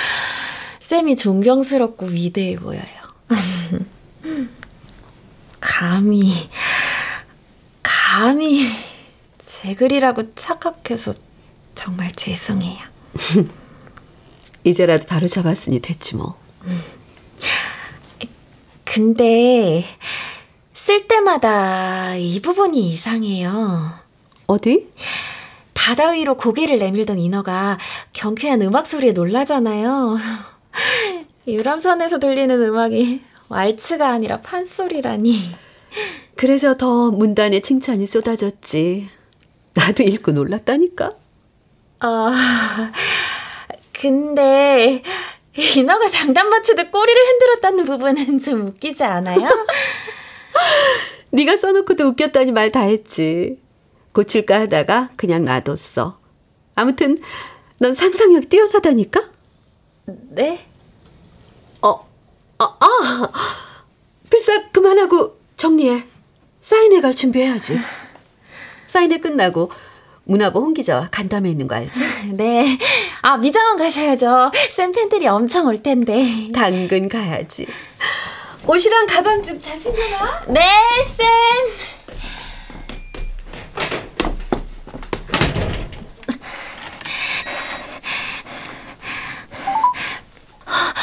쌤이 0.80 1.16
존경스럽고 1.16 2.08
위대해 2.08 2.58
보여요. 2.58 2.84
감히, 5.60 6.50
감히 7.82 8.68
제 9.38 9.74
글이라고 9.74 10.36
착각해서 10.36 11.14
정말 11.74 12.12
죄송해요. 12.12 12.80
이제라도 14.64 15.08
바로 15.08 15.28
잡았으니 15.28 15.80
됐지 15.80 16.16
뭐. 16.16 16.38
근데 18.84 19.86
쓸 20.74 21.08
때마다 21.08 22.16
이 22.16 22.42
부분이 22.42 22.90
이상해요. 22.90 23.92
어디? 24.48 24.90
바다 25.76 26.10
위로 26.12 26.36
고개를 26.36 26.80
내밀던 26.80 27.20
인어가 27.20 27.78
경쾌한 28.14 28.64
음악 28.64 28.88
소리에 28.88 29.12
놀라잖아요. 29.12 30.18
유람선에서 31.48 32.18
들리는 32.18 32.60
음악이 32.64 33.22
왈츠가 33.50 34.10
아니라 34.10 34.42
판소리라니. 34.42 35.38
그래서 36.36 36.76
더 36.76 37.12
문단에 37.12 37.60
칭찬이 37.60 38.08
쏟아졌지. 38.08 39.08
나도 39.76 40.02
읽고 40.04 40.32
놀랐다니까. 40.32 41.12
아, 42.00 42.92
근데 43.94 45.04
인어가 45.78 46.08
장단 46.08 46.50
맞추듯 46.50 46.92
꼬리를 46.92 47.22
흔들었다는 47.22 47.86
부분은 47.86 48.40
좀 48.40 48.68
웃기지 48.68 49.04
않아요? 49.04 49.48
네가 51.32 51.58
써놓고도 51.58 52.06
웃겼다니 52.08 52.52
말 52.54 52.72
다 52.72 52.82
했지. 52.82 53.58
고칠까 54.20 54.62
하다가 54.62 55.10
그냥 55.18 55.44
놔뒀어. 55.44 56.18
아무튼 56.76 57.22
넌 57.80 57.94
상상력 57.94 58.50
뛰어나다니까? 58.50 59.22
네? 60.06 60.66
어, 61.82 62.08
아, 62.58 62.78
아! 62.80 63.30
필사 64.30 64.70
그만하고 64.72 65.38
정리해. 65.58 66.06
사인회 66.62 67.02
갈 67.02 67.14
준비해야지. 67.14 67.78
사인회 68.88 69.20
끝나고 69.20 69.70
문화부 70.24 70.60
홍 70.60 70.74
기자와 70.74 71.10
간담회 71.12 71.50
있는 71.50 71.68
거 71.68 71.76
알지? 71.76 72.00
네. 72.34 72.80
아, 73.22 73.38
미장원 73.38 73.78
가셔야죠. 73.78 74.52
쌤 74.70 74.94
팬들이 74.94 75.28
엄청 75.28 75.68
올 75.68 75.84
텐데. 75.84 76.50
당근 76.54 77.10
가야지. 77.10 77.68
옷이랑 78.66 79.06
가방 79.08 79.44
좀 79.44 79.60
잘 79.62 79.78
챙겨놔. 79.78 80.46
네, 80.48 80.62
쌤. 81.04 81.26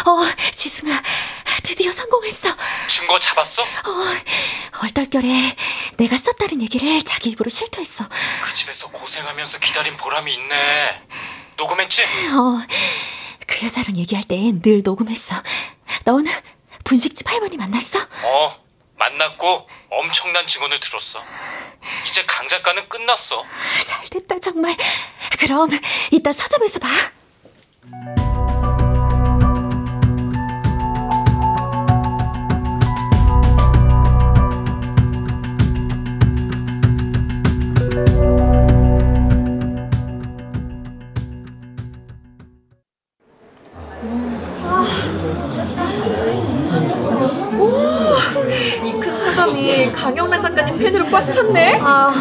어, 0.07 0.25
지승아, 0.53 1.01
드디어 1.63 1.93
성공했어. 1.93 2.49
증거 2.89 3.19
잡았어? 3.33 3.63
어, 3.63 3.67
얼떨결에 4.83 5.57
내가 5.97 6.17
썼다는 6.17 6.61
얘기를 6.63 7.03
자기 7.03 7.31
입으로 7.31 7.49
실토했어. 7.49 8.07
그 8.43 8.55
집에서 8.55 8.89
고생하면서 8.91 9.59
기다린 9.59 9.97
보람이 9.97 10.33
있네. 10.35 11.03
너 11.57 11.65
녹음했지? 11.65 12.03
어, 12.03 12.61
그 13.47 13.65
여자랑 13.65 13.97
얘기할 13.97 14.25
때늘 14.25 14.83
녹음했어. 14.85 15.37
넌 16.05 16.27
분식집 16.85 17.29
할머니 17.31 17.57
만났어? 17.57 17.99
어, 18.25 18.57
만났고 18.97 19.69
엄청난 19.91 20.47
증언을 20.47 20.81
들었어. 20.81 21.23
이제 22.07 22.23
강 22.27 22.47
작가는 22.47 22.89
끝났어. 22.89 23.45
잘 23.87 24.05
됐다 24.09 24.39
정말. 24.41 24.77
그럼 25.39 25.69
이따 26.11 26.33
서점에서 26.33 26.79
봐. 26.81 26.89
이큰 49.43 49.53
서점이 49.53 49.93
강영란 49.93 50.43
작가님 50.43 50.79
팬으로 50.79 51.07
꽉 51.11 51.31
찼네. 51.31 51.81
아, 51.83 52.13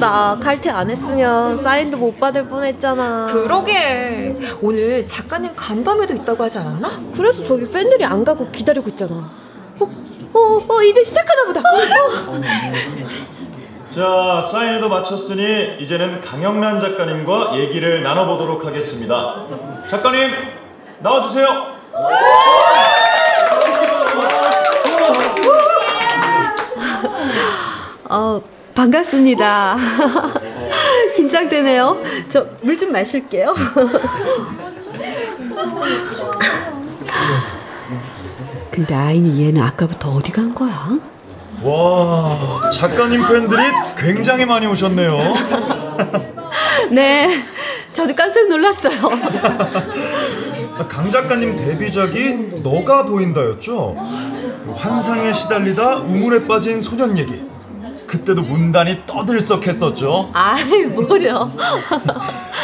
나 0.00 0.36
칼퇴 0.40 0.70
안 0.70 0.90
했으면 0.90 1.56
사인도 1.62 1.96
못 1.98 2.18
받을 2.18 2.48
뻔했잖아. 2.48 3.26
그러게. 3.32 4.36
오늘 4.60 5.06
작가님 5.06 5.52
간담회도 5.54 6.14
있다고 6.14 6.42
하지 6.44 6.58
않았나? 6.58 6.90
그래서 7.16 7.44
저기 7.44 7.70
팬들이 7.70 8.04
안 8.04 8.24
가고 8.24 8.50
기다리고 8.50 8.88
있잖아. 8.90 9.14
어, 9.80 9.84
어, 10.34 10.64
어, 10.68 10.82
이제 10.82 11.02
시작하나 11.02 11.44
보다. 11.44 11.60
어. 11.60 12.34
자, 13.94 14.40
사인회도 14.40 14.88
마쳤으니 14.88 15.76
이제는 15.80 16.20
강영란 16.20 16.80
작가님과 16.80 17.56
얘기를 17.56 18.02
나눠보도록 18.02 18.64
하겠습니다. 18.64 19.44
작가님, 19.86 20.32
나와주세요. 20.98 21.74
어, 28.10 28.40
반갑습니다. 28.74 29.76
긴장되네요. 31.16 32.02
저 32.28 32.46
물 32.62 32.76
좀 32.76 32.92
마실게요. 32.92 33.54
근데 38.70 38.94
아인이 38.94 39.46
얘는 39.46 39.62
아까부터 39.62 40.10
어디 40.10 40.32
간 40.32 40.54
거야? 40.54 40.98
와, 41.62 42.68
작가님 42.70 43.26
팬들이 43.26 43.62
굉장히 43.96 44.44
많이 44.44 44.66
오셨네요. 44.66 45.16
네, 46.90 47.44
저도 47.92 48.14
깜짝 48.16 48.48
놀랐어요. 48.48 48.98
강 50.88 51.08
작가님 51.10 51.54
데뷔작이 51.54 52.60
너가 52.64 53.04
보인다였죠? 53.04 53.96
환상에 54.76 55.32
시달리다 55.32 55.98
우물에 55.98 56.46
빠진 56.48 56.82
소년 56.82 57.16
얘기. 57.16 57.40
그때도 58.14 58.42
문단이 58.42 59.06
떠들썩했었죠. 59.06 60.30
아이, 60.32 60.84
뭐려. 60.84 61.50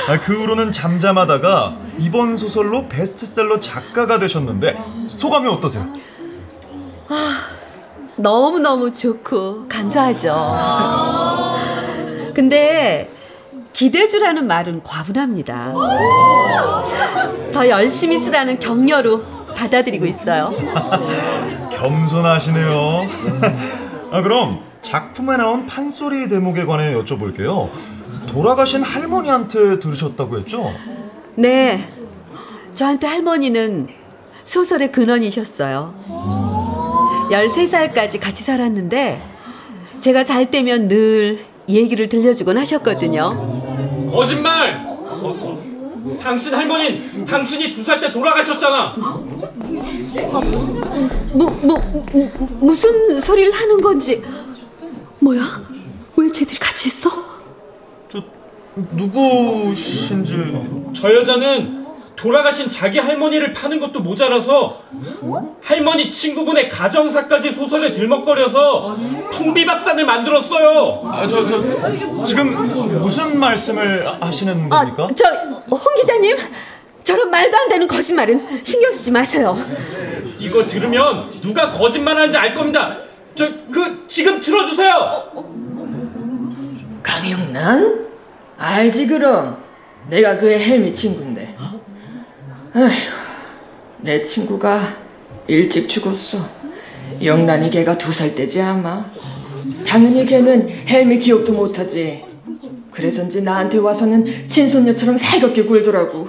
아, 0.09 0.21
그 0.23 0.33
후로는 0.33 0.71
잠잠하다가 0.71 1.77
이번 1.99 2.37
소설로 2.37 2.89
베스트셀러 2.89 3.59
작가가 3.59 4.21
되셨는데 4.21 4.77
소감이 5.09 5.49
어떠세요? 5.49 5.89
너무너무 8.15 8.95
좋고 8.95 9.67
감사하죠. 9.69 11.57
근데 12.35 13.11
기대주라는 13.73 14.47
말은 14.47 14.83
과분합니다. 14.85 15.73
더 17.53 17.69
열심히 17.69 18.19
쓰라는 18.21 18.61
격려로 18.61 19.23
받아들이고 19.57 20.07
있어요. 20.07 20.53
겸손하시네요. 21.73 23.09
아, 24.13 24.23
그럼 24.23 24.70
작품에 24.83 25.37
나온 25.37 25.67
판소리 25.67 26.29
대목에 26.29 26.65
관해 26.65 26.95
여쭤볼게요. 26.95 27.69
돌아가신 28.29 28.83
할머니한테 28.83 29.79
들으셨다고 29.79 30.39
했죠? 30.39 30.73
네. 31.35 31.89
저한테 32.75 33.07
할머니는 33.07 33.89
소설의 34.45 34.91
근원이셨어요. 34.93 35.95
13살까지 37.31 38.21
같이 38.21 38.43
살았는데 38.43 39.23
제가 40.01 40.25
잘 40.25 40.51
때면 40.51 40.89
늘 40.89 41.39
얘기를 41.69 42.09
들려주곤 42.09 42.57
하셨거든요. 42.59 44.09
거짓말! 44.11 44.89
당신 46.23 46.55
할머니 46.55 47.25
당신이 47.27 47.71
두 47.71 47.83
살 47.85 48.01
때 48.01 48.11
돌아가셨잖아. 48.11 48.97
뭐, 51.35 51.51
뭐, 51.63 51.79
무, 52.13 52.29
무슨 52.59 53.21
소리를 53.21 53.53
하는 53.53 53.77
건지. 53.79 54.23
뭐야? 55.21 55.63
왜 56.17 56.31
쟤들이 56.31 56.59
같이 56.59 56.89
있어? 56.89 57.11
누구신지 58.93 60.35
저 60.95 61.13
여자는 61.15 61.81
돌아가신 62.17 62.69
자기 62.69 62.99
할머니를 62.99 63.53
파는 63.53 63.81
것도 63.81 64.01
모자라서 64.01 64.83
할머니 65.63 66.11
친구분의 66.11 66.69
가정사까지 66.69 67.51
소설에 67.51 67.93
들먹거려서 67.93 68.97
풍비박산을 69.33 70.05
만들었어요. 70.05 71.03
아, 71.11 71.27
저, 71.27 71.47
저, 71.47 72.25
지금 72.25 73.01
무슨 73.01 73.39
말씀을 73.41 74.07
하시는 74.23 74.69
겁니까? 74.69 75.09
저, 75.17 75.25
홍 75.71 75.81
기자님, 75.97 76.37
저런 77.03 77.31
말도 77.31 77.57
안 77.57 77.69
되는 77.69 77.89
거짓말은 77.89 78.61
신경 78.63 78.93
쓰지 78.93 79.11
마세요. 79.11 79.57
이거 80.39 80.67
들으면 80.67 81.41
누가 81.41 81.71
거짓말하는지 81.71 82.37
알 82.37 82.53
겁니다. 82.55 82.99
저 83.41 83.49
그 83.71 84.05
지금 84.07 84.39
들어주세요. 84.39 85.33
강영란? 87.03 88.07
알지 88.59 89.07
그럼. 89.07 89.57
내가 90.11 90.37
그의 90.39 90.61
헬미 90.63 90.93
친구인데. 90.93 91.57
아휴, 92.75 92.91
내 94.01 94.23
친구가 94.23 94.95
일찍 95.47 95.89
죽었어. 95.89 96.39
영란이 97.23 97.71
걔가 97.71 97.97
두 97.97 98.13
살 98.13 98.35
때지 98.35 98.61
아마. 98.61 99.07
당연히 99.87 100.27
걔는 100.27 100.69
헬미 100.87 101.21
기억도 101.21 101.55
못하지. 101.55 102.23
그래서인지 102.91 103.41
나한테 103.41 103.79
와서는 103.79 104.49
친손녀처럼 104.49 105.17
살갑게 105.17 105.65
굴더라고. 105.65 106.29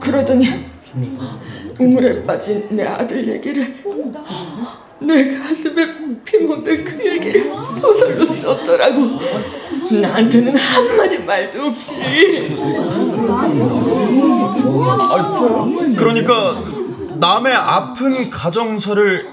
그러더니 0.00 0.46
우물에 1.78 2.24
빠진 2.26 2.66
내 2.70 2.84
아들 2.84 3.26
얘기를 3.28 3.76
내 4.98 5.38
가슴에 5.38 5.94
피 6.24 6.38
묻은 6.38 6.84
그 6.84 7.06
얘기를 7.06 7.52
소설로 7.80 8.26
썼더라고. 8.26 9.00
나한테는 10.00 10.56
한마디 10.56 11.18
말도 11.18 11.62
없이. 11.66 11.92
그러니까 15.96 16.62
남의 17.16 17.54
아픈 17.54 18.30
가정사를 18.30 19.28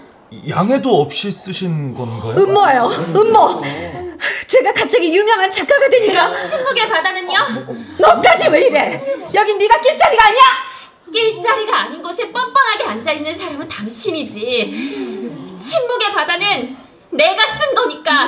양해도 0.50 1.02
없이 1.02 1.32
쓰신 1.32 1.94
건가요? 1.94 2.36
음모예요, 2.44 2.88
음모. 3.16 3.62
제가 4.48 4.74
갑자기 4.74 5.16
유명한 5.16 5.50
작가가 5.50 5.88
되니라. 5.90 6.44
침묵의 6.44 6.90
바다는요? 6.90 7.38
너까지 8.00 8.50
왜 8.50 8.68
이래? 8.68 9.00
여긴 9.34 9.58
네가 9.58 9.80
낄 9.82 9.98
자리가 9.98 10.28
아니야. 10.28 10.42
낄 11.12 11.40
자리가 11.42 11.82
아닌 11.84 12.02
곳에 12.02 12.32
뻔뻔하게 12.32 12.84
앉아 12.86 13.12
있는 13.12 13.34
사람은 13.34 13.68
당신이지. 13.68 15.43
침묵의 15.64 16.14
바다는 16.14 16.76
내가 17.12 17.42
쓴 17.58 17.74
거니까 17.74 18.26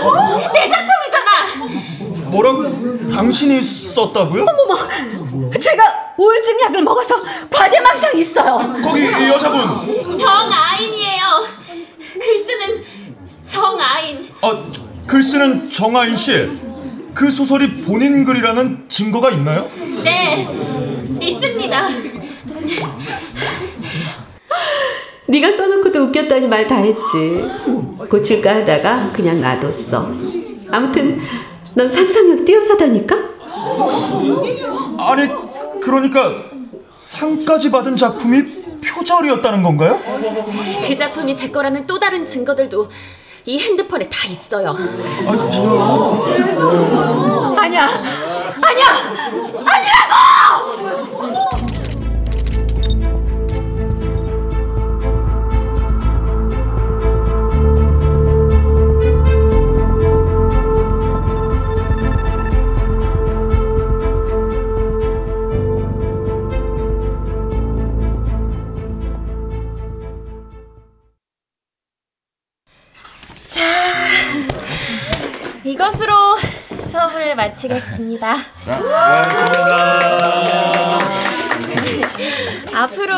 내 0.53 0.69
작품이잖아. 0.69 2.29
뭐라고? 2.29 3.07
당신이 3.07 3.61
썼다고요? 3.61 4.43
어머머, 4.47 5.51
제가 5.59 6.13
우울증 6.17 6.59
약을 6.61 6.81
먹어서 6.81 7.15
과대망상이 7.49 8.21
있어요. 8.21 8.75
거기 8.83 9.01
이 9.01 9.27
여자분. 9.29 10.17
정아인이에요. 10.17 11.23
글 12.13 12.37
쓰는 12.37 12.83
정아인. 13.43 14.29
아, 14.41 14.65
글 15.07 15.21
쓰는 15.21 15.69
정아인 15.69 16.15
씨. 16.15 16.51
그 17.13 17.31
소설이 17.31 17.81
본인 17.81 18.23
글이라는 18.25 18.85
증거가 18.89 19.29
있나요? 19.31 19.69
네, 20.03 20.45
있습니다. 21.21 21.89
네가 25.27 25.51
써놓고도 25.51 26.03
웃겼다니 26.05 26.47
말 26.47 26.67
다 26.67 26.75
했지. 26.75 27.43
고칠까 28.09 28.55
하다가 28.57 29.11
그냥 29.13 29.41
놔뒀어. 29.41 30.11
아무튼 30.71 31.19
넌 31.73 31.89
상상력 31.89 32.45
뛰어나다니까? 32.45 33.15
아니, 34.99 35.27
그러니까 35.81 36.35
상까지 36.91 37.71
받은 37.71 37.95
작품이 37.95 38.43
표절이었다는 38.81 39.63
건가요? 39.63 39.99
그 40.87 40.95
작품이 40.95 41.35
제 41.35 41.49
거라는 41.49 41.87
또 41.87 41.99
다른 41.99 42.27
증거들도 42.27 42.87
이 43.45 43.57
핸드폰에 43.59 44.07
다 44.09 44.27
있어요. 44.27 44.75
아니야, 47.57 47.87
아니야, 48.61 48.85
아니라고! 49.65 51.64
이것으로 75.65 76.13
수업을 76.79 77.35
마치겠습니다. 77.35 78.35
앞으로 82.73 83.15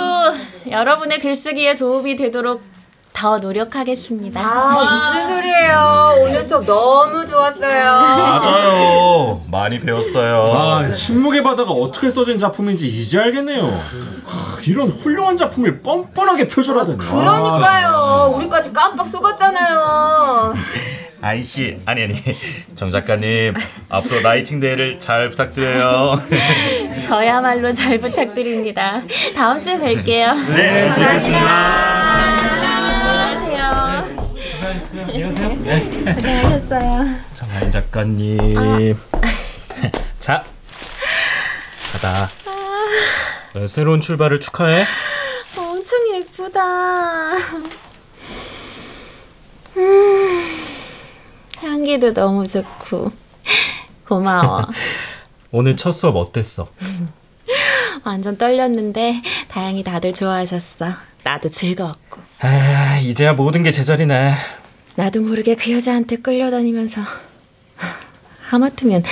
여러분의 0.70 1.20
글쓰기에 1.20 1.76
도움이 1.76 2.16
되도록 2.16 2.62
더 3.12 3.38
노력하겠습니다. 3.40 4.40
아, 4.40 5.12
무슨 5.12 5.28
소리예요? 5.36 6.16
오늘 6.22 6.42
수업 6.44 6.66
너무 6.66 7.26
좋았어요. 7.26 7.84
맞아요. 7.84 9.42
많이 9.52 9.80
배웠어요. 9.82 10.54
아, 10.56 10.88
침묵의 10.88 11.44
바다가 11.44 11.72
어떻게 11.72 12.10
써진 12.10 12.38
작품인지 12.38 12.88
이제 12.88 13.20
알겠네요. 13.20 13.64
하, 13.66 14.62
이런 14.68 14.88
훌륭한 14.90 15.36
작품을 15.36 15.82
뻔뻔하게 15.82 16.48
표절하다니. 16.48 16.98
그러니까요. 17.00 18.32
우리까지 18.36 18.72
깜빡 18.72 19.10
속았잖아요. 19.10 20.54
아이씨, 21.22 21.80
아니 21.86 22.04
아니. 22.04 22.22
정 22.76 22.92
작가님, 22.92 23.54
앞으로 23.90 24.22
라이팅 24.22 24.60
대회를 24.60 25.00
잘 25.00 25.30
부탁드려요. 25.30 26.14
저야말로 27.08 27.74
잘 27.74 27.98
부탁드립니다. 27.98 29.02
다음 29.36 29.62
주에 29.62 29.78
뵐게요. 29.78 30.48
네, 30.54 30.90
안녕하세요. 30.90 31.38
안녕하세요. 35.08 35.54
고생하셨어요. 36.16 37.06
정하인 37.34 37.72
작가님. 37.72 38.98
자, 40.20 40.44
가다. 41.94 42.30
네, 43.56 43.66
새로운 43.68 44.02
출발을 44.02 44.40
축하해. 44.40 44.86
엄청 45.58 45.98
예쁘다. 46.16 47.34
음, 49.78 50.67
향기도 51.62 52.14
너무 52.14 52.48
좋고 52.48 53.12
고마워. 54.08 54.66
오늘 55.52 55.76
첫 55.76 55.92
수업 55.92 56.16
어땠어? 56.16 56.70
완전 58.04 58.38
떨렸는데 58.38 59.22
다행히 59.50 59.84
다들 59.84 60.14
좋아하셨어. 60.14 60.88
나도 61.24 61.50
즐거웠고. 61.50 62.22
아, 62.40 63.00
이제야 63.02 63.34
모든 63.34 63.64
게 63.64 63.72
제자리네. 63.72 64.34
나도 64.96 65.22
모르게 65.22 65.56
그 65.56 65.72
여자한테 65.72 66.18
끌려다니면서 66.18 67.02
하마터면 68.50 69.04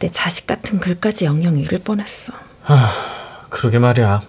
내 0.00 0.08
자식 0.10 0.46
같은 0.46 0.78
글까지 0.80 1.24
영영 1.26 1.58
잃을 1.58 1.78
뻔했어. 1.80 2.32
아, 2.64 3.46
그러게 3.50 3.78
말이야. 3.78 4.20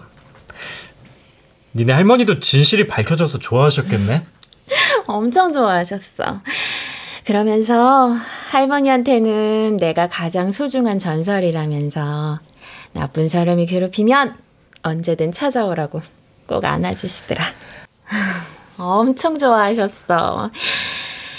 니네 1.74 1.92
할머니도 1.92 2.40
진실이 2.40 2.86
밝혀져서 2.86 3.38
좋아하셨겠네? 3.38 4.24
엄청 5.06 5.52
좋아하셨어. 5.52 6.40
그러면서 7.26 8.14
할머니한테는 8.50 9.78
내가 9.78 10.06
가장 10.06 10.52
소중한 10.52 11.00
전설이라면서 11.00 12.38
나쁜 12.92 13.28
사람이 13.28 13.66
괴롭히면 13.66 14.36
언제든 14.82 15.32
찾아오라고 15.32 16.02
꼭 16.46 16.64
안아주시더라. 16.64 17.44
엄청 18.78 19.36
좋아하셨어. 19.36 20.52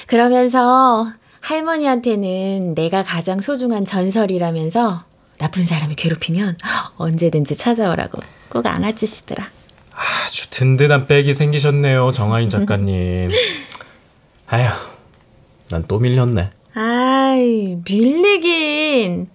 그러면서 0.08 1.10
할머니한테는 1.40 2.76
내가 2.76 3.04
가장 3.04 3.40
소중한 3.40 3.86
전설이라면서 3.86 5.06
나쁜 5.38 5.66
사람이 5.66 5.96
괴롭히면 5.96 6.58
언제든지 6.98 7.56
찾아오라고 7.56 8.20
꼭 8.50 8.66
안아주시더라. 8.66 9.50
아주 9.94 10.50
든든한 10.50 11.08
백이 11.08 11.34
생기셨네요, 11.34 12.12
정하인 12.12 12.50
작가님. 12.50 13.32
아휴, 14.48 14.97
난 15.70 15.84
또 15.88 16.00
밀렸네. 16.00 16.50
아이, 16.76 17.78
밀리긴. 17.86 19.30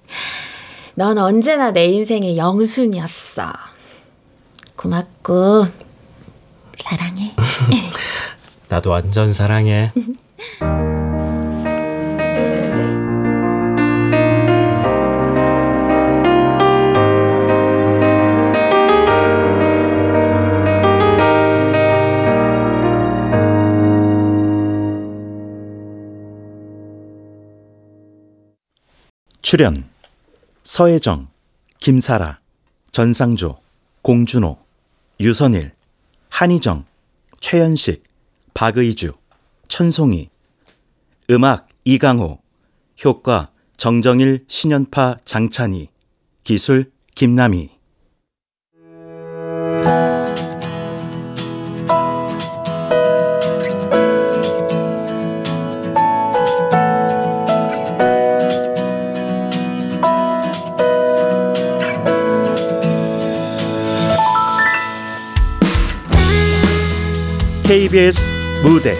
넌 0.95 1.19
언제나 1.19 1.71
내 1.73 1.87
인생의 1.87 2.37
영순이었어. 2.37 3.53
고맙고, 4.77 5.67
사랑해. 6.79 7.35
나도 8.69 8.91
완전 8.91 9.33
사랑해. 9.33 9.93
출연 29.53 29.87
서혜정, 30.63 31.29
김사라, 31.79 32.41
전상조, 32.91 33.61
공준호, 34.01 34.57
유선일, 35.21 35.73
한희정, 36.31 36.87
최연식, 37.39 38.03
박의주, 38.55 39.13
천송이 39.69 40.31
음악 41.29 41.69
이강호 41.85 42.41
효과 43.05 43.51
정정일, 43.77 44.47
신연파, 44.49 45.19
장찬희 45.27 45.89
기술 46.45 46.91
김남희 47.15 47.72
KBS 67.73 68.31
무대 68.63 68.93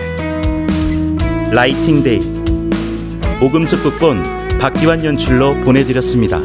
라이팅 1.53 2.03
데이 2.03 2.21
오금숙 3.43 3.83
극본 3.83 4.23
박기환 4.59 5.05
연출로 5.05 5.53
보내드렸습니다. 5.61 6.41